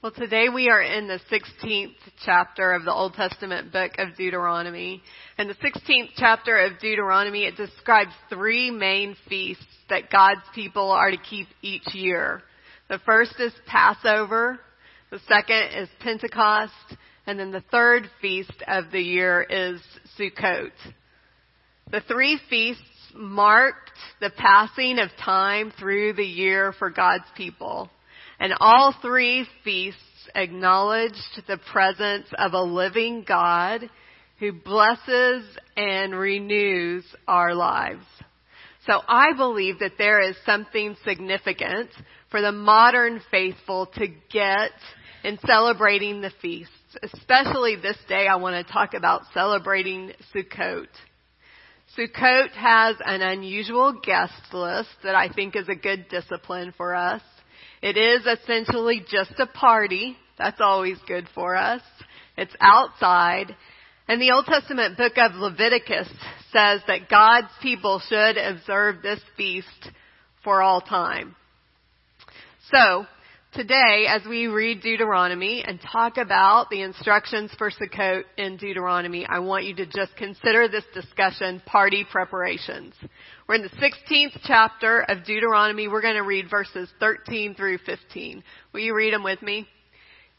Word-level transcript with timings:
Well, 0.00 0.12
today 0.12 0.48
we 0.48 0.70
are 0.70 0.80
in 0.80 1.08
the 1.08 1.18
16th 1.28 1.96
chapter 2.24 2.72
of 2.72 2.84
the 2.84 2.92
Old 2.92 3.14
Testament 3.14 3.72
book 3.72 3.90
of 3.98 4.14
Deuteronomy. 4.16 5.02
And 5.36 5.50
the 5.50 5.54
16th 5.54 6.10
chapter 6.16 6.56
of 6.56 6.78
Deuteronomy, 6.78 7.46
it 7.46 7.56
describes 7.56 8.12
three 8.28 8.70
main 8.70 9.16
feasts 9.28 9.66
that 9.90 10.08
God's 10.08 10.44
people 10.54 10.92
are 10.92 11.10
to 11.10 11.16
keep 11.16 11.48
each 11.62 11.92
year. 11.94 12.44
The 12.88 13.00
first 13.04 13.40
is 13.40 13.52
Passover, 13.66 14.60
the 15.10 15.18
second 15.26 15.82
is 15.82 15.88
Pentecost, 15.98 16.72
and 17.26 17.36
then 17.36 17.50
the 17.50 17.64
third 17.72 18.08
feast 18.20 18.62
of 18.68 18.92
the 18.92 19.02
year 19.02 19.42
is 19.42 19.80
Sukkot. 20.16 20.70
The 21.90 22.02
three 22.02 22.38
feasts 22.48 22.84
marked 23.16 23.98
the 24.20 24.30
passing 24.30 25.00
of 25.00 25.08
time 25.20 25.72
through 25.76 26.12
the 26.12 26.22
year 26.22 26.72
for 26.78 26.88
God's 26.88 27.26
people. 27.36 27.90
And 28.40 28.54
all 28.60 28.94
three 29.02 29.46
feasts 29.64 30.00
acknowledged 30.34 31.42
the 31.46 31.58
presence 31.72 32.26
of 32.38 32.52
a 32.52 32.62
living 32.62 33.24
God 33.26 33.88
who 34.38 34.52
blesses 34.52 35.44
and 35.76 36.14
renews 36.14 37.04
our 37.26 37.54
lives. 37.54 38.04
So 38.86 39.00
I 39.06 39.32
believe 39.36 39.80
that 39.80 39.98
there 39.98 40.20
is 40.20 40.36
something 40.46 40.96
significant 41.04 41.90
for 42.30 42.40
the 42.40 42.52
modern 42.52 43.20
faithful 43.30 43.86
to 43.94 44.06
get 44.32 44.70
in 45.24 45.38
celebrating 45.46 46.20
the 46.20 46.32
feasts. 46.40 46.72
Especially 47.02 47.76
this 47.76 47.98
day, 48.08 48.26
I 48.28 48.36
want 48.36 48.66
to 48.66 48.72
talk 48.72 48.94
about 48.94 49.22
celebrating 49.34 50.12
Sukkot. 50.34 50.86
Sukkot 51.98 52.50
has 52.52 52.96
an 53.04 53.20
unusual 53.20 53.92
guest 53.92 54.32
list 54.52 54.90
that 55.02 55.14
I 55.14 55.28
think 55.28 55.56
is 55.56 55.68
a 55.68 55.74
good 55.74 56.06
discipline 56.08 56.72
for 56.76 56.94
us. 56.94 57.22
It 57.82 57.96
is 57.96 58.26
essentially 58.26 59.04
just 59.08 59.32
a 59.38 59.46
party. 59.46 60.16
That's 60.36 60.60
always 60.60 60.98
good 61.06 61.28
for 61.34 61.56
us. 61.56 61.82
It's 62.36 62.54
outside. 62.60 63.54
And 64.08 64.20
the 64.20 64.32
Old 64.32 64.46
Testament 64.46 64.96
book 64.96 65.12
of 65.16 65.34
Leviticus 65.34 66.08
says 66.52 66.80
that 66.86 67.08
God's 67.10 67.52
people 67.60 68.00
should 68.08 68.36
observe 68.36 69.02
this 69.02 69.20
feast 69.36 69.90
for 70.42 70.62
all 70.62 70.80
time. 70.80 71.36
So, 72.72 73.06
today, 73.52 74.06
as 74.08 74.22
we 74.28 74.46
read 74.46 74.80
Deuteronomy 74.80 75.62
and 75.66 75.78
talk 75.80 76.16
about 76.16 76.70
the 76.70 76.82
instructions 76.82 77.50
for 77.58 77.70
Sukkot 77.70 78.24
in 78.36 78.56
Deuteronomy, 78.56 79.26
I 79.26 79.40
want 79.40 79.64
you 79.64 79.74
to 79.76 79.86
just 79.86 80.16
consider 80.16 80.68
this 80.68 80.84
discussion 80.94 81.62
party 81.66 82.06
preparations. 82.10 82.94
We're 83.48 83.54
in 83.54 83.62
the 83.62 83.70
16th 83.70 84.40
chapter 84.44 85.00
of 85.08 85.24
Deuteronomy. 85.24 85.88
We're 85.88 86.02
going 86.02 86.16
to 86.16 86.22
read 86.22 86.50
verses 86.50 86.86
13 87.00 87.54
through 87.54 87.78
15. 87.78 88.44
Will 88.74 88.80
you 88.80 88.94
read 88.94 89.14
them 89.14 89.24
with 89.24 89.40
me? 89.40 89.66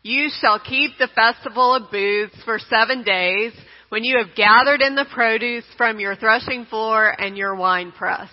You 0.04 0.30
shall 0.40 0.60
keep 0.60 0.92
the 1.00 1.10
festival 1.16 1.74
of 1.74 1.90
booths 1.90 2.36
for 2.46 2.60
seven 2.60 3.02
days 3.02 3.54
when 3.90 4.04
you 4.04 4.20
have 4.20 4.36
gathered 4.36 4.82
in 4.82 4.94
the 4.94 5.08
produce 5.12 5.64
from 5.76 6.00
your 6.00 6.16
threshing 6.18 6.66
floor 6.66 7.20
and 7.20 7.36
your 7.36 7.56
wine 7.56 7.92
press. 7.92 8.32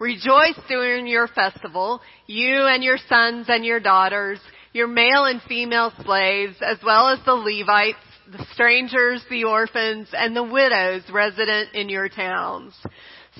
Rejoice 0.00 0.58
during 0.66 1.06
your 1.06 1.28
festival, 1.28 2.00
you 2.26 2.66
and 2.66 2.82
your 2.82 2.98
sons 3.08 3.46
and 3.48 3.64
your 3.64 3.78
daughters, 3.78 4.40
your 4.72 4.88
male 4.88 5.26
and 5.26 5.40
female 5.42 5.92
slaves, 6.04 6.56
as 6.66 6.78
well 6.84 7.10
as 7.10 7.20
the 7.24 7.34
Levites, 7.34 7.98
the 8.32 8.44
strangers, 8.54 9.24
the 9.30 9.44
orphans, 9.44 10.08
and 10.12 10.34
the 10.34 10.42
widows 10.42 11.02
resident 11.12 11.74
in 11.74 11.88
your 11.88 12.08
towns. 12.08 12.74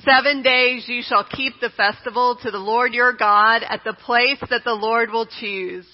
Seven 0.05 0.43
days 0.43 0.85
you 0.87 1.03
shall 1.03 1.25
keep 1.25 1.55
the 1.61 1.71
festival 1.71 2.39
to 2.43 2.51
the 2.51 2.59
Lord 2.59 2.95
your 2.95 3.13
God 3.13 3.63
at 3.69 3.83
the 3.85 3.93
place 3.93 4.39
that 4.49 4.65
the 4.65 4.73
Lord 4.73 5.11
will 5.11 5.27
choose. 5.27 5.87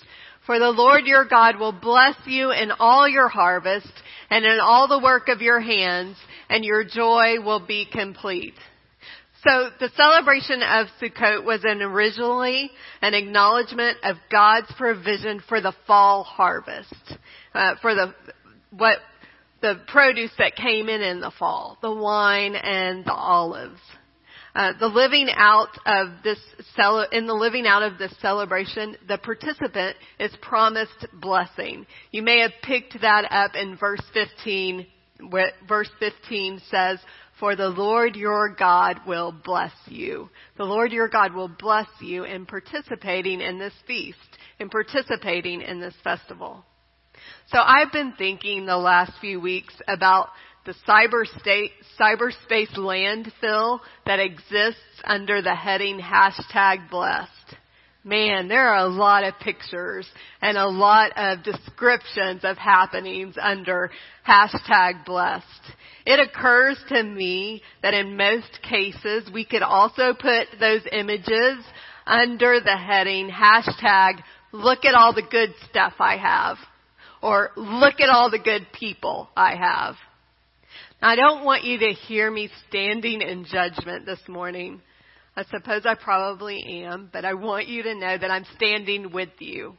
For 0.44 0.58
the 0.58 0.70
Lord 0.70 1.06
your 1.06 1.24
God 1.24 1.58
will 1.58 1.72
bless 1.72 2.14
you 2.26 2.52
in 2.52 2.70
all 2.78 3.08
your 3.08 3.28
harvest 3.28 3.90
and 4.30 4.44
in 4.44 4.58
all 4.60 4.86
the 4.86 5.02
work 5.02 5.28
of 5.28 5.40
your 5.40 5.60
hands, 5.60 6.16
and 6.48 6.64
your 6.64 6.84
joy 6.84 7.40
will 7.44 7.64
be 7.64 7.86
complete. 7.90 8.54
So 9.46 9.70
the 9.78 9.90
celebration 9.96 10.62
of 10.62 10.86
Sukkot 11.00 11.44
was 11.44 11.60
an 11.64 11.80
originally 11.82 12.70
an 13.02 13.14
acknowledgement 13.14 13.98
of 14.02 14.16
God's 14.30 14.72
provision 14.76 15.40
for 15.48 15.60
the 15.60 15.74
fall 15.86 16.24
harvest, 16.24 16.94
uh, 17.54 17.74
for 17.80 17.94
the 17.94 18.14
what 18.70 18.98
the 19.62 19.80
produce 19.88 20.32
that 20.38 20.56
came 20.56 20.88
in 20.88 21.00
in 21.00 21.20
the 21.20 21.32
fall, 21.38 21.78
the 21.82 21.94
wine 21.94 22.54
and 22.54 23.04
the 23.04 23.12
olives. 23.12 23.80
Uh, 24.54 24.72
the 24.80 24.86
living 24.86 25.28
out 25.34 25.68
of 25.84 26.08
this 26.24 26.38
in 27.12 27.26
the 27.26 27.34
living 27.34 27.66
out 27.66 27.82
of 27.82 27.98
this 27.98 28.14
celebration, 28.22 28.96
the 29.06 29.18
participant 29.18 29.94
is 30.18 30.34
promised 30.40 31.06
blessing. 31.12 31.86
You 32.10 32.22
may 32.22 32.40
have 32.40 32.52
picked 32.62 32.98
that 33.02 33.30
up 33.30 33.54
in 33.54 33.76
verse 33.76 34.00
15. 34.14 34.86
Where 35.28 35.52
verse 35.66 35.90
15 35.98 36.60
says, 36.70 36.98
"For 37.38 37.54
the 37.54 37.68
Lord 37.68 38.16
your 38.16 38.48
God 38.54 39.00
will 39.06 39.32
bless 39.32 39.74
you." 39.86 40.30
The 40.56 40.64
Lord 40.64 40.90
your 40.92 41.08
God 41.08 41.34
will 41.34 41.48
bless 41.48 41.88
you 42.00 42.24
in 42.24 42.46
participating 42.46 43.42
in 43.42 43.58
this 43.58 43.74
feast, 43.86 44.38
in 44.58 44.70
participating 44.70 45.60
in 45.60 45.80
this 45.80 45.96
festival. 46.02 46.64
So 47.52 47.58
I've 47.58 47.92
been 47.92 48.12
thinking 48.18 48.66
the 48.66 48.76
last 48.76 49.12
few 49.20 49.40
weeks 49.40 49.74
about 49.86 50.30
the 50.64 50.74
cyberspace, 50.86 51.70
cyberspace 51.98 52.76
landfill 52.76 53.78
that 54.04 54.18
exists 54.18 54.80
under 55.04 55.40
the 55.42 55.54
heading 55.54 56.00
hashtag 56.00 56.90
blessed. 56.90 57.30
Man, 58.02 58.48
there 58.48 58.68
are 58.70 58.84
a 58.84 58.88
lot 58.88 59.22
of 59.22 59.38
pictures 59.38 60.08
and 60.42 60.58
a 60.58 60.66
lot 60.66 61.12
of 61.16 61.44
descriptions 61.44 62.40
of 62.42 62.56
happenings 62.58 63.36
under 63.40 63.92
hashtag 64.26 65.04
blessed. 65.04 65.44
It 66.04 66.18
occurs 66.18 66.78
to 66.88 67.00
me 67.00 67.62
that 67.82 67.94
in 67.94 68.16
most 68.16 68.60
cases 68.68 69.30
we 69.32 69.44
could 69.44 69.62
also 69.62 70.14
put 70.14 70.48
those 70.58 70.82
images 70.90 71.64
under 72.06 72.58
the 72.60 72.76
heading 72.76 73.30
hashtag 73.30 74.14
look 74.50 74.84
at 74.84 74.94
all 74.96 75.14
the 75.14 75.22
good 75.22 75.54
stuff 75.70 75.94
I 76.00 76.16
have 76.16 76.56
or 77.22 77.50
look 77.56 78.00
at 78.00 78.08
all 78.08 78.30
the 78.30 78.38
good 78.38 78.66
people 78.78 79.28
I 79.36 79.56
have. 79.56 79.96
I 81.02 81.16
don't 81.16 81.44
want 81.44 81.64
you 81.64 81.78
to 81.78 81.92
hear 81.92 82.30
me 82.30 82.48
standing 82.68 83.20
in 83.20 83.44
judgment 83.44 84.06
this 84.06 84.20
morning. 84.28 84.80
I 85.36 85.44
suppose 85.44 85.82
I 85.84 85.94
probably 85.94 86.84
am, 86.84 87.10
but 87.12 87.24
I 87.24 87.34
want 87.34 87.68
you 87.68 87.82
to 87.82 87.94
know 87.94 88.16
that 88.16 88.30
I'm 88.30 88.46
standing 88.56 89.12
with 89.12 89.28
you. 89.38 89.76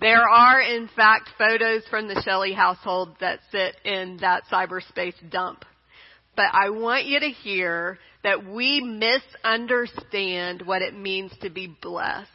There 0.00 0.28
are, 0.28 0.60
in 0.60 0.88
fact, 0.96 1.30
photos 1.38 1.82
from 1.88 2.08
the 2.08 2.20
Shelly 2.22 2.52
household 2.52 3.16
that 3.20 3.40
sit 3.52 3.76
in 3.84 4.18
that 4.20 4.42
cyberspace 4.50 5.14
dump. 5.30 5.64
But 6.34 6.46
I 6.52 6.70
want 6.70 7.06
you 7.06 7.20
to 7.20 7.28
hear 7.28 7.98
that 8.24 8.44
we 8.44 8.80
misunderstand 8.80 10.62
what 10.62 10.82
it 10.82 10.94
means 10.94 11.32
to 11.40 11.50
be 11.50 11.74
blessed. 11.80 12.28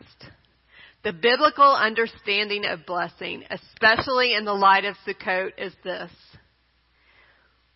The 1.04 1.14
biblical 1.14 1.74
understanding 1.74 2.66
of 2.66 2.86
blessing, 2.86 3.44
especially 3.50 4.36
in 4.36 4.46
the 4.46 4.54
light 4.54 4.86
of 4.86 4.96
Sukkot, 5.08 5.52
is 5.58 5.74
this. 5.84 6.12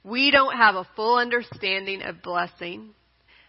We 0.03 0.30
don't 0.30 0.56
have 0.56 0.75
a 0.75 0.88
full 0.96 1.18
understanding 1.18 2.03
of 2.03 2.22
blessing 2.22 2.91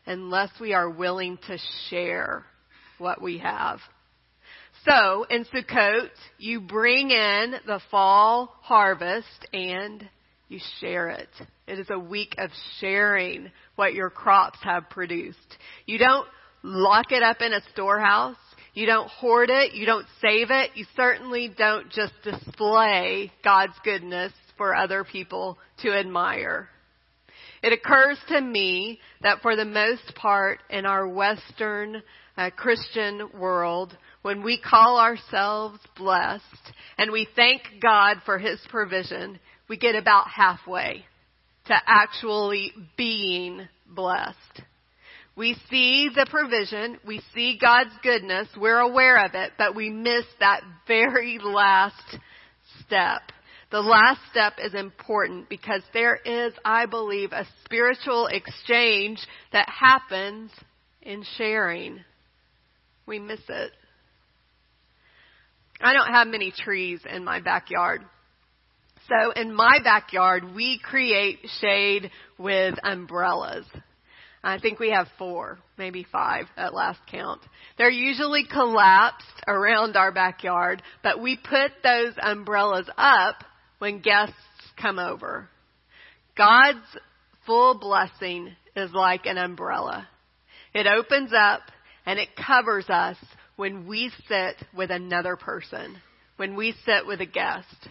unless 0.06 0.50
we 0.58 0.72
are 0.72 0.88
willing 0.88 1.38
to 1.48 1.58
share 1.90 2.44
what 2.96 3.20
we 3.20 3.38
have. 3.38 3.80
So, 4.86 5.24
in 5.28 5.44
Sukkot, 5.46 6.08
you 6.38 6.60
bring 6.60 7.10
in 7.10 7.56
the 7.66 7.80
fall 7.90 8.54
harvest 8.62 9.46
and 9.52 10.08
you 10.48 10.60
share 10.80 11.08
it. 11.08 11.28
It 11.66 11.78
is 11.78 11.90
a 11.90 11.98
week 11.98 12.34
of 12.38 12.50
sharing 12.78 13.50
what 13.74 13.94
your 13.94 14.10
crops 14.10 14.58
have 14.62 14.88
produced. 14.88 15.58
You 15.86 15.98
don't 15.98 16.26
lock 16.62 17.10
it 17.10 17.22
up 17.22 17.40
in 17.40 17.52
a 17.52 17.60
storehouse. 17.72 18.36
You 18.76 18.84
don't 18.84 19.08
hoard 19.08 19.48
it. 19.48 19.72
You 19.72 19.86
don't 19.86 20.06
save 20.20 20.50
it. 20.50 20.72
You 20.74 20.84
certainly 20.94 21.50
don't 21.56 21.90
just 21.90 22.12
display 22.22 23.32
God's 23.42 23.72
goodness 23.82 24.34
for 24.58 24.76
other 24.76 25.02
people 25.02 25.56
to 25.78 25.98
admire. 25.98 26.68
It 27.62 27.72
occurs 27.72 28.18
to 28.28 28.38
me 28.38 29.00
that 29.22 29.40
for 29.40 29.56
the 29.56 29.64
most 29.64 30.14
part 30.14 30.58
in 30.68 30.84
our 30.84 31.08
Western 31.08 32.02
uh, 32.36 32.50
Christian 32.54 33.30
world, 33.32 33.96
when 34.20 34.42
we 34.42 34.60
call 34.60 35.00
ourselves 35.00 35.78
blessed 35.96 36.44
and 36.98 37.10
we 37.10 37.26
thank 37.34 37.62
God 37.80 38.18
for 38.26 38.36
His 38.38 38.60
provision, 38.68 39.40
we 39.70 39.78
get 39.78 39.94
about 39.94 40.28
halfway 40.28 41.06
to 41.68 41.74
actually 41.86 42.72
being 42.98 43.66
blessed. 43.88 44.36
We 45.36 45.54
see 45.70 46.08
the 46.14 46.26
provision, 46.30 46.98
we 47.06 47.20
see 47.34 47.58
God's 47.60 47.94
goodness, 48.02 48.48
we're 48.56 48.78
aware 48.78 49.22
of 49.22 49.34
it, 49.34 49.52
but 49.58 49.74
we 49.74 49.90
miss 49.90 50.24
that 50.40 50.62
very 50.86 51.38
last 51.38 52.18
step. 52.84 53.20
The 53.70 53.80
last 53.80 54.20
step 54.30 54.54
is 54.62 54.74
important 54.74 55.50
because 55.50 55.82
there 55.92 56.16
is, 56.16 56.54
I 56.64 56.86
believe, 56.86 57.32
a 57.32 57.46
spiritual 57.64 58.28
exchange 58.28 59.18
that 59.52 59.68
happens 59.68 60.52
in 61.02 61.22
sharing. 61.36 62.02
We 63.04 63.18
miss 63.18 63.40
it. 63.46 63.72
I 65.82 65.92
don't 65.92 66.12
have 66.14 66.28
many 66.28 66.50
trees 66.50 67.00
in 67.08 67.24
my 67.24 67.40
backyard. 67.40 68.02
So 69.08 69.32
in 69.32 69.54
my 69.54 69.80
backyard, 69.84 70.54
we 70.54 70.80
create 70.82 71.40
shade 71.60 72.10
with 72.38 72.76
umbrellas. 72.82 73.66
I 74.42 74.58
think 74.58 74.78
we 74.78 74.90
have 74.90 75.08
four, 75.18 75.58
maybe 75.76 76.06
five 76.10 76.46
at 76.56 76.74
last 76.74 77.00
count. 77.10 77.40
They're 77.78 77.90
usually 77.90 78.44
collapsed 78.50 79.42
around 79.48 79.96
our 79.96 80.12
backyard, 80.12 80.82
but 81.02 81.20
we 81.20 81.36
put 81.36 81.72
those 81.82 82.14
umbrellas 82.22 82.88
up 82.96 83.42
when 83.78 84.00
guests 84.00 84.34
come 84.80 84.98
over. 84.98 85.48
God's 86.36 86.86
full 87.44 87.78
blessing 87.78 88.54
is 88.76 88.92
like 88.92 89.26
an 89.26 89.38
umbrella. 89.38 90.06
It 90.74 90.86
opens 90.86 91.32
up 91.36 91.62
and 92.04 92.18
it 92.18 92.28
covers 92.36 92.88
us 92.88 93.16
when 93.56 93.86
we 93.86 94.12
sit 94.28 94.56
with 94.76 94.90
another 94.90 95.36
person, 95.36 95.96
when 96.36 96.54
we 96.56 96.74
sit 96.84 97.06
with 97.06 97.20
a 97.20 97.26
guest. 97.26 97.88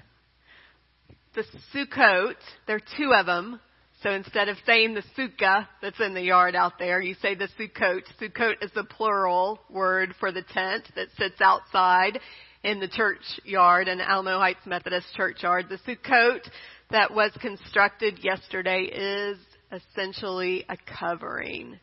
The 1.33 1.43
Sukkot, 1.73 2.35
there 2.67 2.77
are 2.77 2.97
two 2.97 3.13
of 3.13 3.25
them, 3.25 3.59
so 4.05 4.11
instead 4.11 4.49
of 4.49 4.57
saying 4.67 4.93
the 4.93 5.03
sukkah 5.17 5.67
that's 5.81 5.99
in 5.99 6.13
the 6.13 6.21
yard 6.21 6.55
out 6.55 6.73
there, 6.77 7.01
you 7.01 7.15
say 7.23 7.33
the 7.33 7.49
Sukkot. 7.59 8.03
Sukkot 8.21 8.63
is 8.63 8.69
the 8.75 8.83
plural 8.83 9.59
word 9.67 10.13
for 10.19 10.31
the 10.31 10.43
tent 10.43 10.83
that 10.95 11.07
sits 11.17 11.41
outside 11.41 12.19
in 12.63 12.79
the 12.79 12.87
church 12.87 13.23
yard, 13.43 13.87
in 13.87 13.99
Alamo 13.99 14.37
Heights 14.37 14.63
Methodist 14.67 15.07
Churchyard. 15.15 15.69
The 15.69 15.79
Sukkot 15.79 16.47
that 16.91 17.15
was 17.15 17.31
constructed 17.41 18.19
yesterday 18.23 18.83
is 18.83 19.39
essentially 19.71 20.65
a 20.69 20.77
covering. 20.99 21.79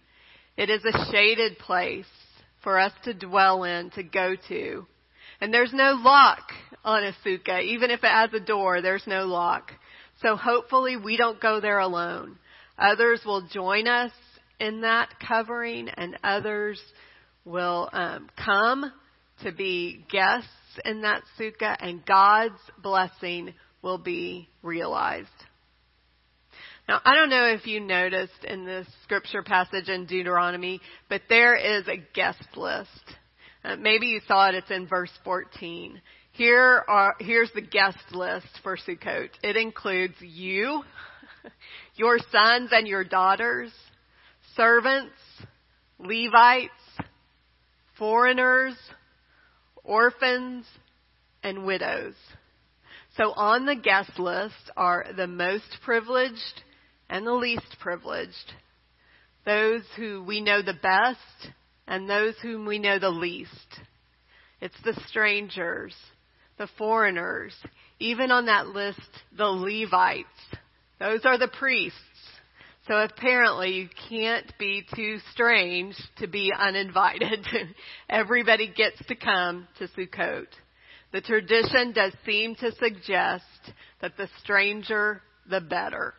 It 0.57 0.71
is 0.71 0.85
a 0.85 1.11
shaded 1.11 1.59
place 1.59 2.07
for 2.63 2.79
us 2.79 2.93
to 3.03 3.15
dwell 3.15 3.65
in, 3.65 3.91
to 3.97 4.05
go 4.05 4.37
to. 4.47 4.87
And 5.41 5.53
there's 5.53 5.73
no 5.73 6.01
lock 6.01 6.53
on 6.85 7.03
a 7.03 7.13
sukkah. 7.27 7.65
Even 7.65 7.91
if 7.91 8.05
it 8.05 8.13
has 8.13 8.33
a 8.33 8.39
door, 8.39 8.81
there's 8.81 9.09
no 9.09 9.25
lock. 9.25 9.73
So 10.23 10.37
hopefully 10.37 10.97
we 10.97 11.17
don't 11.17 11.41
go 11.41 11.61
there 11.61 11.81
alone. 11.81 12.39
Others 12.79 13.23
will 13.27 13.47
join 13.53 13.87
us 13.89 14.13
in 14.61 14.83
that 14.83 15.09
covering 15.27 15.89
and 15.89 16.17
others 16.23 16.81
will 17.45 17.91
um, 17.93 18.31
come 18.43 18.93
to 19.43 19.53
be 19.53 20.05
guests 20.11 20.49
in 20.85 21.03
that 21.03 21.23
sukkah 21.39 21.77
and 21.81 22.07
God's 22.07 22.61
blessing 22.83 23.53
will 23.83 23.99
be 23.99 24.49
realized. 24.63 25.29
Now, 26.89 27.01
I 27.05 27.15
don't 27.15 27.31
know 27.31 27.47
if 27.47 27.67
you 27.67 27.81
noticed 27.81 28.45
in 28.45 28.65
this 28.65 28.87
scripture 29.05 29.43
passage 29.43 29.89
in 29.89 30.07
Deuteronomy, 30.07 30.81
but 31.09 31.23
there 31.29 31.57
is 31.57 31.87
a 31.89 32.03
guest 32.15 32.45
list. 32.57 32.89
Uh, 33.65 33.77
maybe 33.77 34.07
you 34.07 34.21
saw 34.27 34.49
it, 34.49 34.57
it's 34.57 34.71
in 34.71 34.87
verse 34.89 35.13
14. 35.25 36.01
Here 36.33 36.83
are, 36.89 37.15
here's 37.21 37.53
the 37.53 37.61
guest 37.61 37.99
list 38.13 38.47
for 38.63 38.79
Sukkot. 38.79 39.29
It 39.43 39.57
includes 39.57 40.15
you, 40.21 40.83
your 41.95 42.19
sons 42.31 42.71
and 42.73 42.89
your 42.89 43.05
daughters, 43.05 43.71
servants, 44.57 45.13
Levites, 45.99 46.73
foreigners, 47.99 48.75
orphans, 49.85 50.65
and 51.43 51.67
widows. 51.67 52.15
So 53.17 53.33
on 53.33 53.67
the 53.67 53.77
guest 53.77 54.19
list 54.19 54.71
are 54.77 55.07
the 55.15 55.27
most 55.27 55.79
privileged 55.85 56.63
and 57.11 57.27
the 57.27 57.33
least 57.35 57.77
privileged, 57.79 58.55
those 59.45 59.83
who 59.97 60.25
we 60.25 60.41
know 60.41 60.63
the 60.63 60.73
best 60.73 61.53
and 61.87 62.09
those 62.09 62.35
whom 62.41 62.65
we 62.65 62.79
know 62.79 62.99
the 62.99 63.11
least. 63.11 63.51
It's 64.63 64.81
the 64.83 64.99
strangers, 65.09 65.95
the 66.59 66.69
foreigners, 66.79 67.55
even 67.99 68.31
on 68.31 68.47
that 68.47 68.69
list, 68.69 69.01
the 69.37 69.45
Levites. 69.45 70.29
Those 70.99 71.25
are 71.25 71.39
the 71.39 71.49
priests. 71.49 71.99
So 72.89 72.95
apparently 72.95 73.71
you 73.73 73.89
can't 74.09 74.53
be 74.59 74.85
too 74.95 75.19
strange 75.33 75.95
to 76.19 76.27
be 76.27 76.53
uninvited. 76.57 77.47
Everybody 78.09 78.73
gets 78.77 78.99
to 79.07 79.15
come 79.15 79.69
to 79.79 79.89
Sukkot. 79.89 80.49
The 81.13 81.21
tradition 81.21 81.93
does 81.93 82.13
seem 82.27 82.57
to 82.57 82.73
suggest 82.73 83.45
that 84.01 84.17
the 84.17 84.29
stranger, 84.43 85.23
the 85.49 85.61
better. 85.61 86.15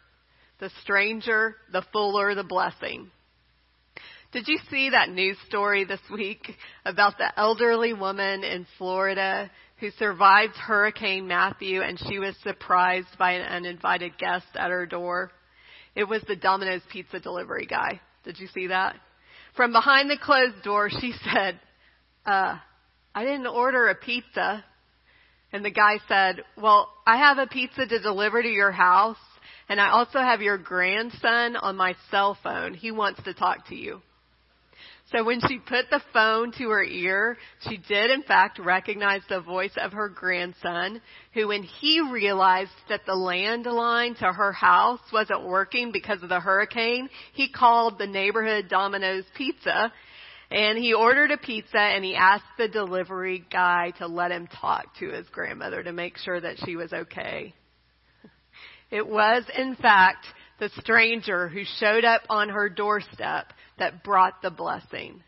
The 0.60 0.70
stranger, 0.82 1.56
the 1.72 1.84
fuller 1.92 2.36
the 2.36 2.44
blessing. 2.44 3.12
Did 4.32 4.48
you 4.48 4.58
see 4.70 4.90
that 4.90 5.10
news 5.10 5.38
story 5.46 5.84
this 5.84 6.00
week 6.12 6.56
about 6.86 7.18
the 7.18 7.38
elderly 7.38 7.94
woman 7.94 8.44
in 8.44 8.66
Florida 8.78 9.52
who 9.84 9.92
survived 10.00 10.56
Hurricane 10.56 11.28
Matthew 11.28 11.82
and 11.82 12.00
she 12.00 12.18
was 12.18 12.38
surprised 12.42 13.18
by 13.20 13.34
an 13.34 13.42
uninvited 13.42 14.18
guest 14.18 14.46
at 14.56 14.72
her 14.72 14.86
door? 14.86 15.30
It 15.94 16.06
was 16.06 16.22
the 16.26 16.38
Domino's 16.38 16.84
pizza 16.90 17.20
delivery 17.20 17.66
guy. 17.66 18.00
Did 18.24 18.40
you 18.40 18.48
see 18.48 18.68
that? 18.68 18.96
From 19.58 19.74
behind 19.74 20.10
the 20.10 20.18
closed 20.18 20.64
door, 20.64 20.90
she 20.90 21.12
said, 21.34 21.60
uh, 22.26 22.60
I 23.14 23.26
didn't 23.26 23.48
order 23.48 23.90
a 23.90 23.96
pizza. 23.96 24.64
And 25.52 25.66
the 25.66 25.70
guy 25.70 25.98
said, 26.08 26.46
well, 26.56 26.88
I 27.06 27.18
have 27.18 27.38
a 27.38 27.48
pizza 27.48 27.86
to 27.86 28.00
deliver 28.00 28.42
to 28.42 28.48
your 28.48 28.72
house 28.72 29.18
and 29.68 29.82
I 29.82 29.90
also 29.90 30.20
have 30.20 30.42
your 30.42 30.58
grandson 30.58 31.58
on 31.58 31.76
my 31.76 31.96
cell 32.10 32.38
phone. 32.42 32.74
He 32.74 32.92
wants 32.92 33.22
to 33.24 33.34
talk 33.34 33.68
to 33.68 33.76
you. 33.76 34.02
So 35.14 35.24
when 35.24 35.42
she 35.48 35.60
put 35.60 35.92
the 35.92 36.02
phone 36.12 36.52
to 36.54 36.70
her 36.70 36.84
ear, 36.84 37.38
she 37.70 37.78
did 37.78 38.10
in 38.10 38.24
fact 38.24 38.58
recognize 38.58 39.22
the 39.30 39.42
voice 39.42 39.74
of 39.78 39.94
her 39.94 40.10
grandson, 40.10 41.02
who 41.36 41.50
when 41.50 41.62
he 41.62 42.02
realized 42.12 42.72
that 42.90 43.06
the 43.06 43.14
landline 43.14 44.18
to 44.18 44.34
her 44.34 44.52
house 44.52 45.02
wasn't 45.14 45.46
working 45.46 45.92
because 45.92 46.24
of 46.24 46.30
the 46.30 46.40
hurricane, 46.40 47.10
he 47.34 47.48
called 47.48 48.00
the 48.00 48.08
neighborhood 48.08 48.70
Domino's 48.70 49.26
Pizza 49.38 49.94
and 50.50 50.80
he 50.80 50.94
ordered 50.94 51.30
a 51.30 51.38
pizza 51.38 51.80
and 51.80 52.04
he 52.04 52.16
asked 52.16 52.44
the 52.58 52.68
delivery 52.68 53.46
guy 53.52 53.92
to 54.00 54.08
let 54.08 54.32
him 54.32 54.48
talk 54.48 54.96
to 54.98 55.10
his 55.10 55.28
grandmother 55.30 55.84
to 55.84 55.94
make 55.94 56.18
sure 56.18 56.42
that 56.42 56.58
she 56.66 56.76
was 56.76 56.92
okay. 56.92 57.54
It 58.90 59.08
was 59.08 59.44
in 59.58 59.76
fact 59.76 60.26
the 60.60 60.70
stranger 60.80 61.48
who 61.48 61.64
showed 61.80 62.06
up 62.06 62.22
on 62.30 62.50
her 62.50 62.70
doorstep 62.70 63.54
that 63.80 64.04
brought 64.04 64.42
the 64.42 64.52
blessing. 64.52 65.22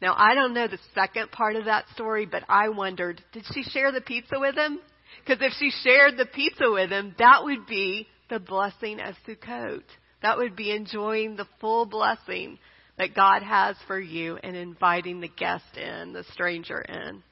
Now, 0.00 0.14
I 0.16 0.34
don't 0.34 0.54
know 0.54 0.66
the 0.66 0.78
second 0.94 1.30
part 1.30 1.56
of 1.56 1.66
that 1.66 1.84
story, 1.94 2.26
but 2.26 2.44
I 2.48 2.70
wondered, 2.70 3.22
did 3.32 3.44
she 3.52 3.62
share 3.62 3.92
the 3.92 4.00
pizza 4.00 4.38
with 4.38 4.56
him? 4.56 4.80
Because 5.24 5.42
if 5.42 5.52
she 5.58 5.70
shared 5.82 6.16
the 6.16 6.26
pizza 6.26 6.70
with 6.70 6.90
him, 6.90 7.14
that 7.18 7.44
would 7.44 7.66
be 7.66 8.06
the 8.30 8.40
blessing 8.40 9.00
of 9.00 9.14
Sukkot. 9.26 9.82
That 10.22 10.38
would 10.38 10.56
be 10.56 10.70
enjoying 10.70 11.36
the 11.36 11.48
full 11.60 11.84
blessing 11.84 12.58
that 12.96 13.14
God 13.14 13.42
has 13.42 13.76
for 13.86 13.98
you 13.98 14.36
and 14.42 14.56
inviting 14.56 15.20
the 15.20 15.28
guest 15.28 15.76
in, 15.76 16.12
the 16.12 16.24
stranger 16.32 16.80
in. 16.80 17.22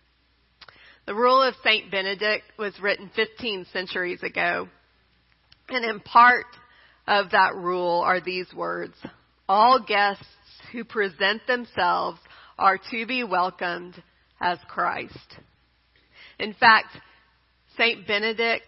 The 1.06 1.14
rule 1.14 1.42
of 1.42 1.54
Saint 1.64 1.90
Benedict 1.90 2.44
was 2.58 2.78
written 2.80 3.10
15 3.16 3.66
centuries 3.72 4.22
ago. 4.22 4.68
And 5.70 5.84
in 5.84 6.00
part 6.00 6.46
of 7.08 7.30
that 7.30 7.56
rule 7.56 8.02
are 8.04 8.20
these 8.20 8.52
words. 8.54 8.94
All 9.48 9.80
guests 9.80 10.26
who 10.72 10.84
present 10.84 11.46
themselves 11.46 12.20
are 12.58 12.78
to 12.90 13.06
be 13.06 13.24
welcomed 13.24 14.00
as 14.40 14.58
Christ. 14.68 15.36
In 16.38 16.52
fact, 16.52 16.88
Saint 17.78 18.06
Benedict 18.06 18.66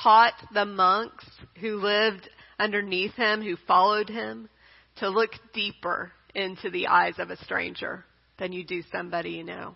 taught 0.00 0.34
the 0.54 0.64
monks 0.64 1.24
who 1.60 1.76
lived 1.76 2.28
underneath 2.58 3.14
him, 3.14 3.42
who 3.42 3.56
followed 3.66 4.08
him, 4.08 4.48
to 4.96 5.08
look 5.08 5.30
deeper 5.52 6.12
into 6.34 6.70
the 6.70 6.86
eyes 6.86 7.14
of 7.18 7.30
a 7.30 7.44
stranger 7.44 8.04
than 8.38 8.52
you 8.52 8.64
do 8.64 8.82
somebody 8.92 9.30
you 9.30 9.44
know. 9.44 9.74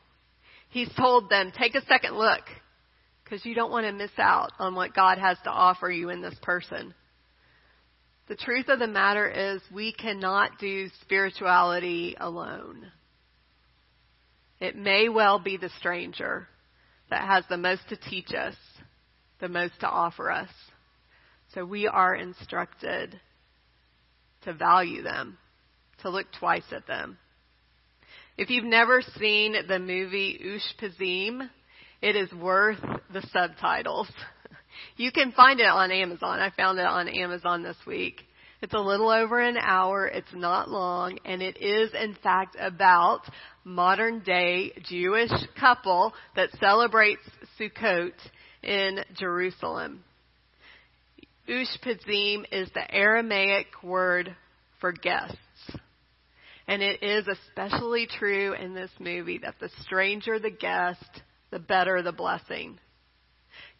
He's 0.70 0.92
told 0.94 1.28
them, 1.28 1.52
take 1.58 1.74
a 1.74 1.84
second 1.86 2.16
look, 2.16 2.42
because 3.24 3.44
you 3.44 3.54
don't 3.54 3.72
want 3.72 3.86
to 3.86 3.92
miss 3.92 4.12
out 4.18 4.52
on 4.58 4.76
what 4.76 4.94
God 4.94 5.18
has 5.18 5.38
to 5.44 5.50
offer 5.50 5.90
you 5.90 6.10
in 6.10 6.22
this 6.22 6.36
person. 6.40 6.94
The 8.28 8.36
truth 8.36 8.68
of 8.68 8.80
the 8.80 8.88
matter 8.88 9.28
is 9.28 9.62
we 9.72 9.92
cannot 9.92 10.58
do 10.58 10.88
spirituality 11.02 12.16
alone. 12.18 12.90
It 14.58 14.74
may 14.74 15.08
well 15.08 15.38
be 15.38 15.56
the 15.56 15.70
stranger 15.78 16.48
that 17.10 17.26
has 17.26 17.44
the 17.48 17.56
most 17.56 17.88
to 17.90 17.96
teach 17.96 18.32
us, 18.34 18.56
the 19.40 19.48
most 19.48 19.78
to 19.80 19.88
offer 19.88 20.30
us. 20.30 20.48
So 21.54 21.64
we 21.64 21.86
are 21.86 22.16
instructed 22.16 23.20
to 24.42 24.52
value 24.52 25.02
them, 25.02 25.38
to 26.02 26.10
look 26.10 26.26
twice 26.38 26.72
at 26.72 26.86
them. 26.86 27.18
If 28.36 28.50
you've 28.50 28.64
never 28.64 29.02
seen 29.18 29.54
the 29.68 29.78
movie 29.78 30.40
Ushpizim, 30.44 31.48
it 32.02 32.16
is 32.16 32.32
worth 32.32 32.80
the 33.12 33.22
subtitles. 33.32 34.10
You 34.96 35.12
can 35.12 35.32
find 35.32 35.60
it 35.60 35.66
on 35.66 35.90
Amazon. 35.90 36.38
I 36.40 36.50
found 36.50 36.78
it 36.78 36.86
on 36.86 37.08
Amazon 37.08 37.62
this 37.62 37.76
week. 37.86 38.22
It's 38.62 38.74
a 38.74 38.78
little 38.78 39.10
over 39.10 39.38
an 39.38 39.58
hour. 39.58 40.06
It's 40.06 40.32
not 40.34 40.70
long. 40.70 41.18
And 41.24 41.42
it 41.42 41.60
is, 41.60 41.90
in 41.94 42.16
fact, 42.22 42.56
about 42.58 43.22
modern 43.64 44.20
day 44.20 44.72
Jewish 44.88 45.30
couple 45.58 46.12
that 46.34 46.50
celebrates 46.58 47.22
Sukkot 47.58 48.12
in 48.62 49.00
Jerusalem. 49.18 50.04
Ushpizim 51.48 52.44
is 52.50 52.68
the 52.74 52.90
Aramaic 52.90 53.66
word 53.82 54.34
for 54.80 54.92
guests. 54.92 55.36
And 56.66 56.82
it 56.82 57.02
is 57.02 57.28
especially 57.28 58.08
true 58.18 58.54
in 58.54 58.74
this 58.74 58.90
movie 58.98 59.38
that 59.38 59.54
the 59.60 59.70
stranger 59.82 60.40
the 60.40 60.50
guest, 60.50 61.04
the 61.50 61.60
better 61.60 62.02
the 62.02 62.12
blessing. 62.12 62.78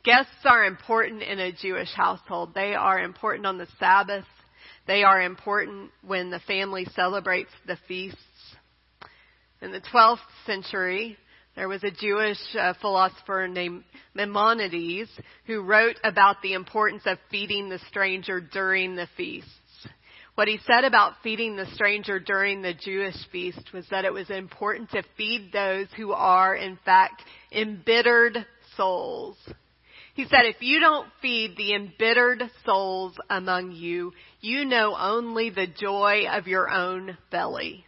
Guests 0.07 0.45
are 0.45 0.65
important 0.65 1.21
in 1.21 1.41
a 1.41 1.51
Jewish 1.51 1.93
household. 1.93 2.55
They 2.55 2.77
are 2.77 3.01
important 3.01 3.45
on 3.45 3.59
the 3.59 3.67
Sabbath. 3.81 4.25
They 4.87 5.03
are 5.03 5.21
important 5.21 5.91
when 6.07 6.31
the 6.31 6.39
family 6.39 6.87
celebrates 6.95 7.51
the 7.67 7.77
feasts. 7.89 8.21
In 9.61 9.73
the 9.73 9.81
12th 9.81 10.21
century, 10.47 11.17
there 11.57 11.67
was 11.67 11.83
a 11.83 11.91
Jewish 11.91 12.39
uh, 12.57 12.75
philosopher 12.81 13.49
named 13.49 13.83
Maimonides 14.15 15.11
who 15.45 15.63
wrote 15.63 15.97
about 16.05 16.41
the 16.41 16.53
importance 16.53 17.03
of 17.05 17.19
feeding 17.29 17.69
the 17.69 17.81
stranger 17.89 18.41
during 18.41 18.95
the 18.95 19.09
feasts. 19.17 19.51
What 20.37 20.47
he 20.47 20.61
said 20.69 20.85
about 20.85 21.15
feeding 21.25 21.57
the 21.57 21.67
stranger 21.75 22.21
during 22.21 22.63
the 22.63 22.75
Jewish 22.75 23.17
feast 23.33 23.73
was 23.75 23.87
that 23.91 24.05
it 24.05 24.13
was 24.13 24.31
important 24.31 24.89
to 24.91 25.03
feed 25.17 25.51
those 25.53 25.89
who 25.97 26.13
are, 26.13 26.55
in 26.55 26.79
fact, 26.85 27.23
embittered 27.51 28.47
souls. 28.77 29.37
He 30.17 30.25
said, 30.25 30.47
if 30.47 30.63
you 30.63 30.81
don't 30.81 31.09
feed 31.21 31.57
the 31.59 31.75
embittered 31.75 32.43
souls 32.65 33.13
among 33.29 33.73
you, 33.73 34.13
you 34.41 34.65
know 34.65 34.97
only 34.99 35.51
the 35.51 35.67
joy 35.67 36.25
of 36.27 36.47
your 36.47 36.71
own 36.71 37.19
belly. 37.31 37.85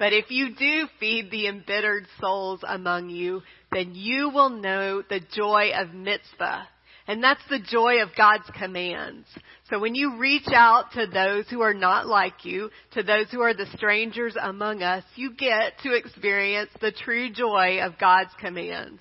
But 0.00 0.12
if 0.12 0.32
you 0.32 0.56
do 0.56 0.88
feed 0.98 1.30
the 1.30 1.46
embittered 1.46 2.08
souls 2.20 2.64
among 2.66 3.08
you, 3.08 3.42
then 3.70 3.94
you 3.94 4.30
will 4.30 4.48
know 4.48 5.00
the 5.08 5.20
joy 5.32 5.70
of 5.78 5.94
mitzvah. 5.94 6.66
And 7.06 7.22
that's 7.22 7.46
the 7.48 7.60
joy 7.60 8.02
of 8.02 8.16
God's 8.16 8.50
commands. 8.58 9.28
So 9.70 9.78
when 9.78 9.94
you 9.94 10.18
reach 10.18 10.48
out 10.52 10.90
to 10.94 11.06
those 11.06 11.48
who 11.48 11.60
are 11.60 11.72
not 11.72 12.08
like 12.08 12.44
you, 12.44 12.68
to 12.94 13.04
those 13.04 13.30
who 13.30 13.42
are 13.42 13.54
the 13.54 13.70
strangers 13.76 14.34
among 14.42 14.82
us, 14.82 15.04
you 15.14 15.34
get 15.36 15.78
to 15.84 15.94
experience 15.94 16.70
the 16.80 16.90
true 16.90 17.30
joy 17.32 17.78
of 17.80 17.96
God's 18.00 18.32
commands. 18.40 19.00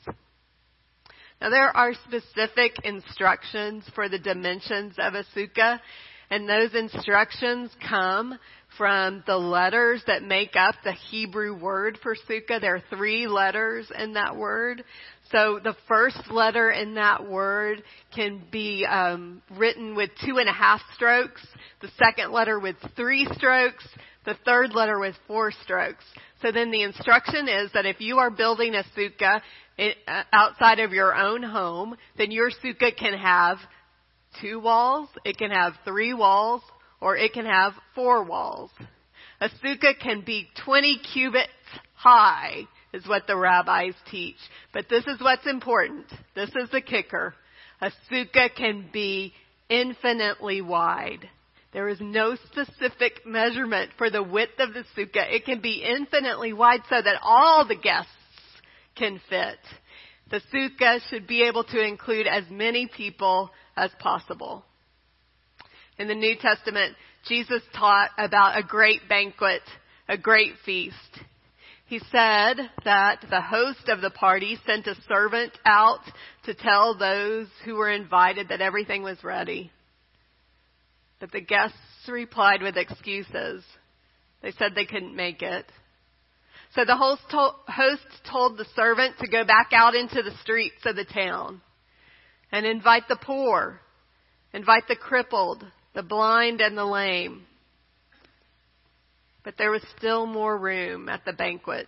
Now 1.42 1.50
there 1.50 1.76
are 1.76 1.94
specific 2.08 2.74
instructions 2.84 3.84
for 3.96 4.08
the 4.08 4.20
dimensions 4.20 4.94
of 5.00 5.16
a 5.16 5.26
sukkah, 5.36 5.80
and 6.30 6.48
those 6.48 6.76
instructions 6.76 7.72
come 7.90 8.38
from 8.78 9.24
the 9.26 9.38
letters 9.38 10.04
that 10.06 10.22
make 10.22 10.56
up 10.56 10.76
the 10.84 10.92
Hebrew 10.92 11.60
word 11.60 11.98
for 12.04 12.16
sukkah. 12.30 12.62
There 12.62 12.76
are 12.76 12.84
three 12.92 13.26
letters 13.26 13.92
in 13.98 14.14
that 14.14 14.36
word. 14.36 14.84
So 15.32 15.60
the 15.64 15.76
first 15.88 16.30
letter 16.30 16.70
in 16.70 16.94
that 16.94 17.28
word 17.28 17.82
can 18.14 18.44
be 18.52 18.86
um, 18.86 19.42
written 19.58 19.96
with 19.96 20.12
two 20.24 20.38
and 20.38 20.48
a 20.48 20.54
half 20.54 20.82
strokes. 20.94 21.42
The 21.82 21.90
second 21.98 22.32
letter 22.32 22.60
with 22.60 22.76
three 22.96 23.28
strokes. 23.34 23.88
The 24.26 24.36
third 24.46 24.74
letter 24.74 25.00
with 25.00 25.16
four 25.28 25.52
strokes. 25.64 26.04
So 26.42 26.52
then 26.52 26.72
the 26.72 26.84
instruction 26.84 27.48
is 27.48 27.72
that 27.74 27.86
if 27.86 28.00
you 28.00 28.18
are 28.18 28.30
building 28.30 28.76
a 28.76 28.84
sukkah 28.98 29.42
uh, 29.80 30.24
outside 30.32 30.80
of 30.80 30.92
your 30.92 31.16
own 31.16 31.42
home, 31.42 31.96
then 32.18 32.32
your 32.32 32.52
sukkah 32.52 32.96
can 32.96 33.18
have 33.18 33.58
two 34.40 34.60
walls, 34.60 35.10
it 35.26 35.38
can 35.38 35.52
have 35.52 35.74
three 35.86 36.14
walls, 36.14 36.62
or 37.00 37.18
it 37.18 37.34
can 37.34 37.46
have 37.46 37.74
four 37.96 38.24
walls. 38.24 38.70
A 39.40 39.50
sukkah 39.64 40.00
can 40.00 40.22
be 40.22 40.48
20 40.66 41.00
cubits 41.14 41.50
high 41.96 42.68
is 42.94 43.08
what 43.08 43.26
the 43.28 43.36
rabbis 43.36 43.96
teach. 44.10 44.38
But 44.74 44.88
this 44.90 45.06
is 45.08 45.20
what's 45.20 45.48
important. 45.48 46.06
This 46.36 46.50
is 46.50 46.70
the 46.72 46.82
kicker. 46.82 47.34
A 47.82 47.92
sukkah 48.12 48.54
can 48.56 48.90
be 48.94 49.34
infinitely 49.70 50.62
wide. 50.62 51.28
There 51.74 51.88
is 51.88 52.00
no 52.02 52.36
specific 52.36 53.26
measurement 53.26 53.92
for 53.98 54.10
the 54.10 54.24
width 54.24 54.60
of 54.60 54.74
the 54.74 54.84
sukkah. 54.96 55.32
It 55.32 55.46
can 55.46 55.62
be 55.62 55.84
infinitely 55.84 56.52
wide 56.52 56.82
so 56.90 57.02
that 57.02 57.22
all 57.22 57.66
the 57.66 57.78
guests 57.78 58.12
can 58.96 59.22
fit. 59.30 59.60
The 60.30 60.42
sukkah 60.54 61.00
should 61.10 61.28
be 61.28 61.44
able 61.44 61.64
to 61.66 61.82
include 61.82 62.28
as 62.28 62.44
many 62.50 62.88
people 62.88 63.52
as 63.78 63.92
possible. 64.00 64.66
In 65.98 66.08
the 66.08 66.16
New 66.16 66.36
Testament, 66.36 66.96
Jesus 67.28 67.62
taught 67.74 68.10
about 68.18 68.58
a 68.58 68.64
great 68.64 69.08
banquet, 69.08 69.62
a 70.10 70.18
great 70.18 70.54
feast. 70.66 70.96
He 71.86 72.00
said 72.00 72.58
that 72.86 73.26
the 73.30 73.42
host 73.42 73.88
of 73.88 74.02
the 74.02 74.10
party 74.10 74.58
sent 74.66 74.88
a 74.88 74.96
servant 75.08 75.52
out 75.66 76.00
to 76.46 76.54
tell 76.54 76.98
those 76.98 77.48
who 77.66 77.76
were 77.76 77.92
invited 77.92 78.50
that 78.50 78.62
everything 78.62 79.04
was 79.04 79.24
ready. 79.24 79.72
But 81.22 81.32
the 81.32 81.40
guests 81.40 81.78
replied 82.10 82.64
with 82.64 82.76
excuses. 82.76 83.64
They 84.42 84.52
said 84.52 84.74
they 84.74 84.88
couldn't 84.88 85.16
make 85.16 85.44
it. 85.44 85.66
So 86.74 86.84
the 86.84 86.98
host 86.98 87.22
told 88.30 88.58
the 88.58 88.66
servant 88.76 89.20
to 89.20 89.28
go 89.30 89.46
back 89.46 89.70
out 89.72 89.94
into 89.94 90.24
the 90.24 90.36
streets 90.42 90.84
of 90.86 90.96
the 90.96 91.06
town 91.06 91.62
and 92.52 92.66
invite 92.66 93.08
the 93.08 93.20
poor, 93.22 93.80
invite 94.52 94.88
the 94.88 94.96
crippled, 94.96 95.64
the 95.94 96.02
blind 96.02 96.60
and 96.60 96.76
the 96.76 96.86
lame. 96.86 97.44
But 99.44 99.56
there 99.58 99.72
was 99.72 99.84
still 99.98 100.26
more 100.26 100.58
room 100.58 101.08
at 101.08 101.24
the 101.24 101.34
banquet. 101.34 101.88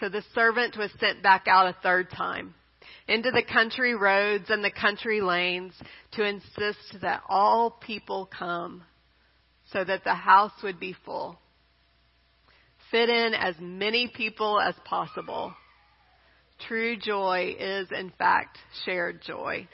So 0.00 0.08
the 0.08 0.24
servant 0.34 0.76
was 0.76 0.90
sent 0.98 1.22
back 1.22 1.46
out 1.46 1.68
a 1.68 1.76
third 1.82 2.10
time 2.10 2.54
into 3.06 3.30
the 3.30 3.42
country 3.42 3.94
roads 3.94 4.44
and 4.48 4.64
the 4.64 4.70
country 4.70 5.20
lanes 5.20 5.72
to 6.12 6.24
insist 6.24 7.00
that 7.02 7.22
all 7.28 7.70
people 7.70 8.28
come 8.36 8.82
so 9.72 9.84
that 9.84 10.04
the 10.04 10.14
house 10.14 10.52
would 10.62 10.80
be 10.80 10.94
full. 11.04 11.38
Fit 12.90 13.08
in 13.08 13.34
as 13.34 13.54
many 13.60 14.08
people 14.08 14.60
as 14.60 14.74
possible. 14.84 15.54
True 16.68 16.96
joy 16.96 17.56
is 17.58 17.88
in 17.90 18.12
fact 18.18 18.58
shared 18.84 19.20
joy. 19.22 19.68